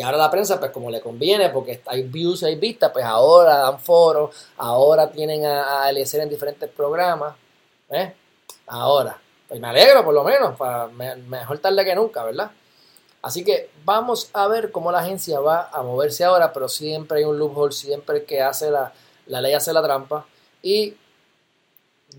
[0.00, 3.58] Y ahora la prensa, pues como le conviene, porque hay views, hay vistas, pues ahora
[3.58, 7.36] dan foros, ahora tienen a, a en diferentes programas.
[7.90, 8.14] ¿eh?
[8.68, 12.50] Ahora, pues me alegro por lo menos, para, mejor tarde que nunca, ¿verdad?
[13.20, 17.24] Así que vamos a ver cómo la agencia va a moverse ahora, pero siempre hay
[17.24, 18.94] un loophole, siempre que hace la,
[19.26, 20.24] ley hace la trampa.
[20.62, 20.96] Y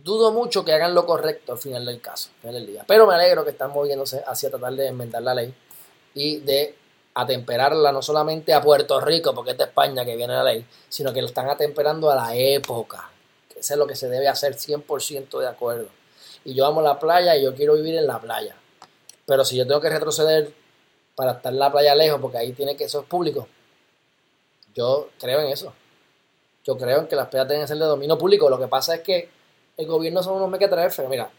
[0.03, 2.85] dudo mucho que hagan lo correcto al final del caso, al del día.
[2.87, 5.51] Pero me alegro que están moviéndose hacia tratar de enmendar la ley
[6.13, 6.75] y de
[7.13, 11.13] atemperarla no solamente a Puerto Rico, porque es de España que viene la ley, sino
[11.13, 13.09] que lo están atemperando a la época.
[13.57, 15.87] Eso es lo que se debe hacer 100% de acuerdo.
[16.43, 18.55] Y yo amo la playa y yo quiero vivir en la playa.
[19.25, 20.53] Pero si yo tengo que retroceder
[21.15, 23.47] para estar en la playa lejos, porque ahí tiene que, es público.
[24.73, 25.73] Yo creo en eso.
[26.63, 28.49] Yo creo en que las playas deben ser de dominio público.
[28.49, 29.29] Lo que pasa es que
[29.77, 31.07] el gobierno son unos mequetrefes.
[31.07, 31.29] Mira,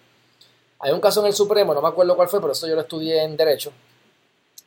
[0.79, 2.81] hay un caso en el Supremo, no me acuerdo cuál fue, pero eso yo lo
[2.81, 3.73] estudié en Derecho,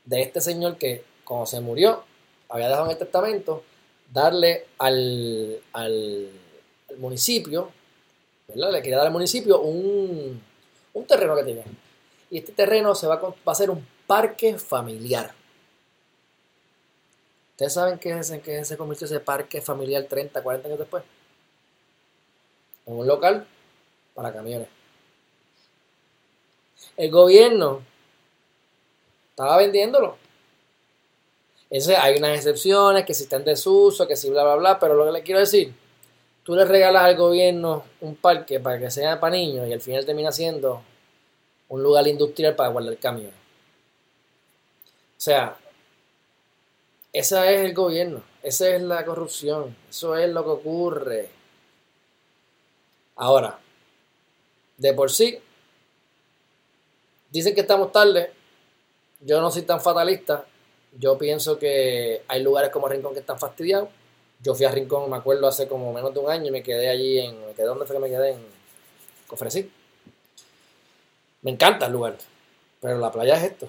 [0.06, 2.03] de este señor que, cuando se murió,
[2.49, 3.64] había dejado en el testamento
[4.12, 6.30] darle al, al,
[6.97, 7.72] municipio.
[8.53, 10.41] Le quería dar al municipio un,
[10.93, 11.64] un terreno que tenía.
[12.30, 15.34] Y este terreno se va, va a ser un parque familiar.
[17.51, 21.03] ¿Ustedes saben qué es, en qué se convirtió ese parque familiar 30, 40 años después?
[22.86, 23.47] En un local
[24.14, 24.68] para camiones.
[26.97, 27.82] El gobierno
[29.36, 30.16] estaba vendiéndolo.
[31.70, 34.94] Ese, hay unas excepciones que si está en desuso, que si bla, bla, bla, pero
[34.94, 35.74] lo que le quiero decir,
[36.42, 40.06] tú le regalas al gobierno un parque para que sea para niños y al final
[40.06, 40.82] termina siendo
[41.68, 43.34] un lugar industrial para guardar camiones.
[45.18, 45.58] O sea,
[47.12, 51.30] ese es el gobierno, esa es la corrupción, eso es lo que ocurre.
[53.18, 53.60] Ahora,
[54.78, 55.40] de por sí,
[57.32, 58.32] dicen que estamos tarde,
[59.26, 60.46] yo no soy tan fatalista,
[60.98, 63.90] yo pienso que hay lugares como Rincón que están fastidiados.
[64.42, 66.90] Yo fui a Rincón, me acuerdo, hace como menos de un año y me quedé
[66.90, 67.46] allí en...
[67.48, 68.34] ¿me quedé, ¿Dónde fue que me quedé?
[68.34, 68.46] En
[69.28, 69.72] Cofresí.
[71.42, 72.16] Me encanta el lugar,
[72.80, 73.68] pero la playa es esto.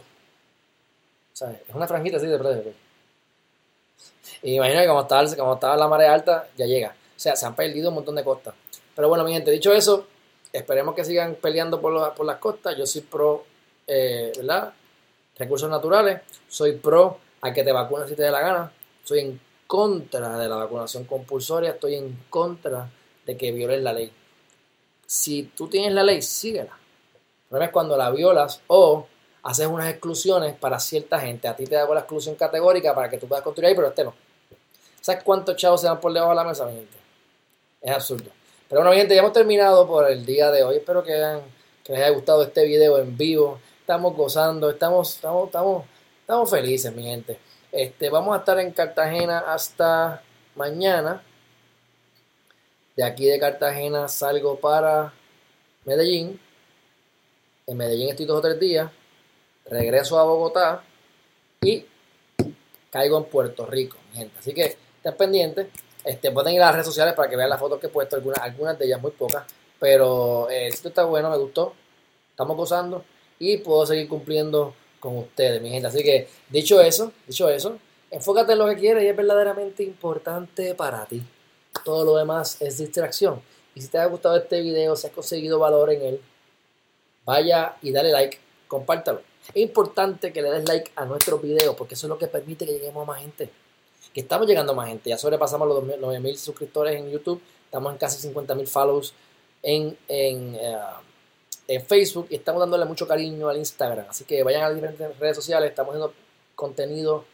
[1.32, 2.62] Es una franjita así de playa.
[2.62, 2.74] Pues.
[4.42, 6.88] Y imagino que como estaba, como estaba la marea alta, ya llega.
[6.88, 8.54] O sea, se han perdido un montón de costas.
[8.94, 10.06] Pero bueno, mi gente, dicho eso,
[10.52, 12.76] esperemos que sigan peleando por, por las costas.
[12.76, 13.44] Yo soy pro,
[13.86, 14.72] eh, ¿verdad?
[15.38, 16.22] Recursos naturales.
[16.48, 18.72] Soy pro a que te vacunes si te dé la gana.
[19.04, 21.70] Soy en contra de la vacunación compulsoria.
[21.70, 22.90] Estoy en contra
[23.24, 24.12] de que violen la ley.
[25.06, 26.72] Si tú tienes la ley, síguela.
[26.72, 29.06] El problema es cuando la violas o
[29.42, 31.46] haces unas exclusiones para cierta gente.
[31.46, 34.04] A ti te hago la exclusión categórica para que tú puedas construir ahí, pero este
[34.04, 34.14] no.
[35.00, 36.98] ¿Sabes cuántos chavos se dan por debajo de la mesa, mi gente?
[37.80, 38.30] Es absurdo.
[38.68, 40.78] Pero bueno, mi gente, ya hemos terminado por el día de hoy.
[40.78, 41.12] Espero que,
[41.84, 43.60] que les haya gustado este video en vivo.
[43.86, 45.84] Estamos gozando, estamos, estamos, estamos,
[46.20, 47.38] estamos felices, mi gente.
[47.70, 50.24] Este, vamos a estar en Cartagena hasta
[50.56, 51.22] mañana.
[52.96, 55.12] De aquí de Cartagena salgo para
[55.84, 56.40] Medellín.
[57.64, 58.90] En Medellín estoy dos o tres días
[59.66, 60.82] regreso a Bogotá
[61.60, 61.86] y
[62.90, 64.36] caigo en Puerto Rico, gente.
[64.36, 64.64] Así que
[64.96, 65.68] estén pendientes.
[66.02, 68.16] Este, pueden ir a las redes sociales para que vean las fotos que he puesto,
[68.16, 69.44] algunas, algunas de ellas muy pocas.
[69.78, 71.72] Pero eh, esto está bueno, me gustó.
[72.32, 73.04] Estamos gozando
[73.38, 75.88] y puedo seguir cumpliendo con ustedes, mi gente.
[75.88, 77.78] Así que, dicho eso, dicho eso,
[78.10, 81.22] enfócate en lo que quieres y es verdaderamente importante para ti.
[81.84, 83.40] Todo lo demás es distracción.
[83.74, 86.20] Y si te ha gustado este video, si has conseguido valor en él,
[87.24, 89.20] vaya y dale like, compártalo.
[89.54, 92.66] Es importante que le des like a nuestros videos porque eso es lo que permite
[92.66, 93.50] que lleguemos a más gente.
[94.12, 95.10] Que estamos llegando a más gente.
[95.10, 97.40] Ya sobrepasamos los 9.000 suscriptores en YouTube.
[97.66, 99.14] Estamos en casi 50.000 follows
[99.62, 100.76] en, eh,
[101.68, 102.26] en, Facebook.
[102.30, 104.06] Y estamos dándole mucho cariño al Instagram.
[104.08, 105.70] Así que vayan a las diferentes redes sociales.
[105.70, 106.14] Estamos haciendo
[106.54, 107.24] contenido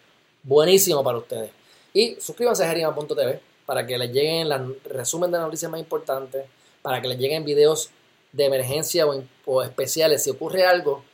[0.42, 1.50] buenísimo para ustedes.
[1.94, 6.46] Y suscríbanse a Jerima.tv para que les lleguen el resumen de las noticias más importantes.
[6.82, 7.90] Para que les lleguen videos
[8.32, 9.06] de emergencia
[9.44, 11.04] o, especiales, si ocurre algo,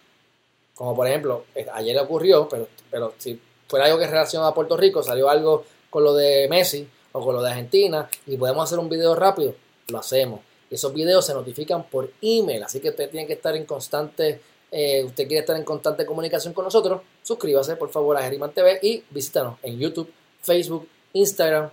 [0.75, 4.77] como por ejemplo, eh, ayer ocurrió, pero, pero si fuera algo que relaciona a Puerto
[4.77, 8.79] Rico, salió algo con lo de Messi o con lo de Argentina y podemos hacer
[8.79, 9.55] un video rápido,
[9.89, 10.41] lo hacemos.
[10.71, 14.41] Esos videos se notifican por email, así que usted tiene que estar en constante,
[14.71, 18.79] eh, usted quiere estar en constante comunicación con nosotros, suscríbase por favor a Geriman TV
[18.83, 20.13] y visítanos en YouTube,
[20.43, 21.71] Facebook, Instagram.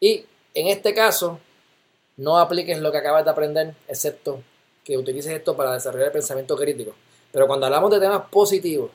[0.00, 1.38] Y en este caso,
[2.16, 4.40] no apliques lo que acabas de aprender, excepto
[4.84, 6.94] que utilices esto para desarrollar el pensamiento crítico.
[7.32, 8.90] Pero cuando hablamos de temas positivos,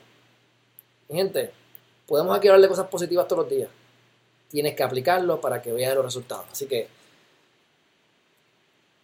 [1.08, 1.52] gente,
[2.06, 3.68] podemos aquí hablar de cosas positivas todos los días.
[4.48, 6.46] Tienes que aplicarlo para que veas los resultados.
[6.50, 6.88] Así que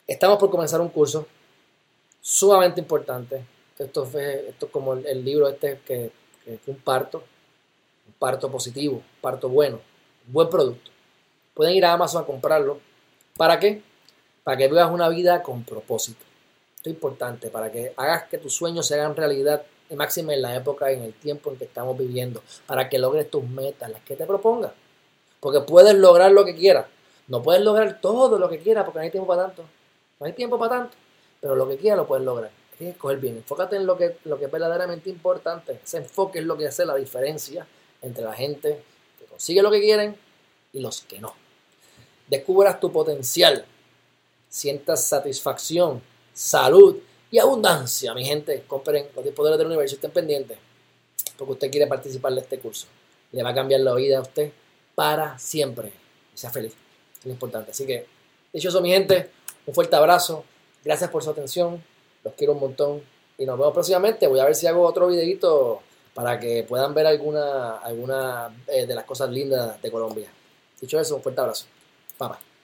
[0.07, 1.26] estamos por comenzar un curso
[2.20, 3.44] sumamente importante.
[3.78, 6.11] Esto, es, esto como el, libro este que,
[6.44, 7.22] que un parto,
[8.07, 9.80] un parto positivo, un parto bueno,
[10.26, 10.90] un buen producto.
[11.54, 12.80] Pueden ir a Amazon a comprarlo.
[13.36, 13.82] ¿Para qué?
[14.44, 16.26] Para que vivas una vida con propósito
[16.90, 20.90] importante para que hagas que tus sueños se hagan realidad y máxima en la época
[20.92, 24.16] y en el tiempo en que estamos viviendo, para que logres tus metas, las que
[24.16, 24.72] te propongas.
[25.38, 26.86] Porque puedes lograr lo que quieras.
[27.28, 29.64] No puedes lograr todo lo que quieras porque no hay tiempo para tanto.
[30.19, 30.97] No hay tiempo para tanto.
[31.41, 32.51] Pero lo que quieras lo puedes lograr.
[32.77, 33.37] Tienes que escoger bien.
[33.37, 35.81] Enfócate en lo que, lo que es verdaderamente importante.
[35.85, 37.67] Ese enfoque es lo que hace la diferencia
[38.03, 38.83] entre la gente
[39.19, 40.17] que consigue lo que quieren
[40.73, 41.35] y los que no.
[42.29, 43.64] Descubras tu potencial.
[44.49, 46.03] Sientas satisfacción
[46.37, 46.99] salud
[47.31, 48.62] y abundancia, mi gente.
[48.67, 50.59] Compren los 10 poderes del universo, estén pendientes,
[51.37, 52.87] porque usted quiere participar de este curso.
[53.33, 54.53] Le va a cambiar la vida a usted
[54.95, 55.93] para siempre.
[56.35, 56.75] sea feliz,
[57.19, 57.71] es lo importante.
[57.71, 58.07] Así que,
[58.53, 59.31] dicho eso, mi gente,
[59.67, 60.45] un fuerte abrazo.
[60.85, 61.83] Gracias por su atención.
[62.25, 63.03] Los quiero un montón.
[63.39, 64.27] Y nos vemos próximamente.
[64.27, 65.81] Voy a ver si hago otro videito
[66.14, 70.29] para que puedan ver alguna, alguna eh, de las cosas lindas de Colombia.
[70.81, 71.67] Dicho eso, un fuerte abrazo.
[72.19, 72.55] Bye bye.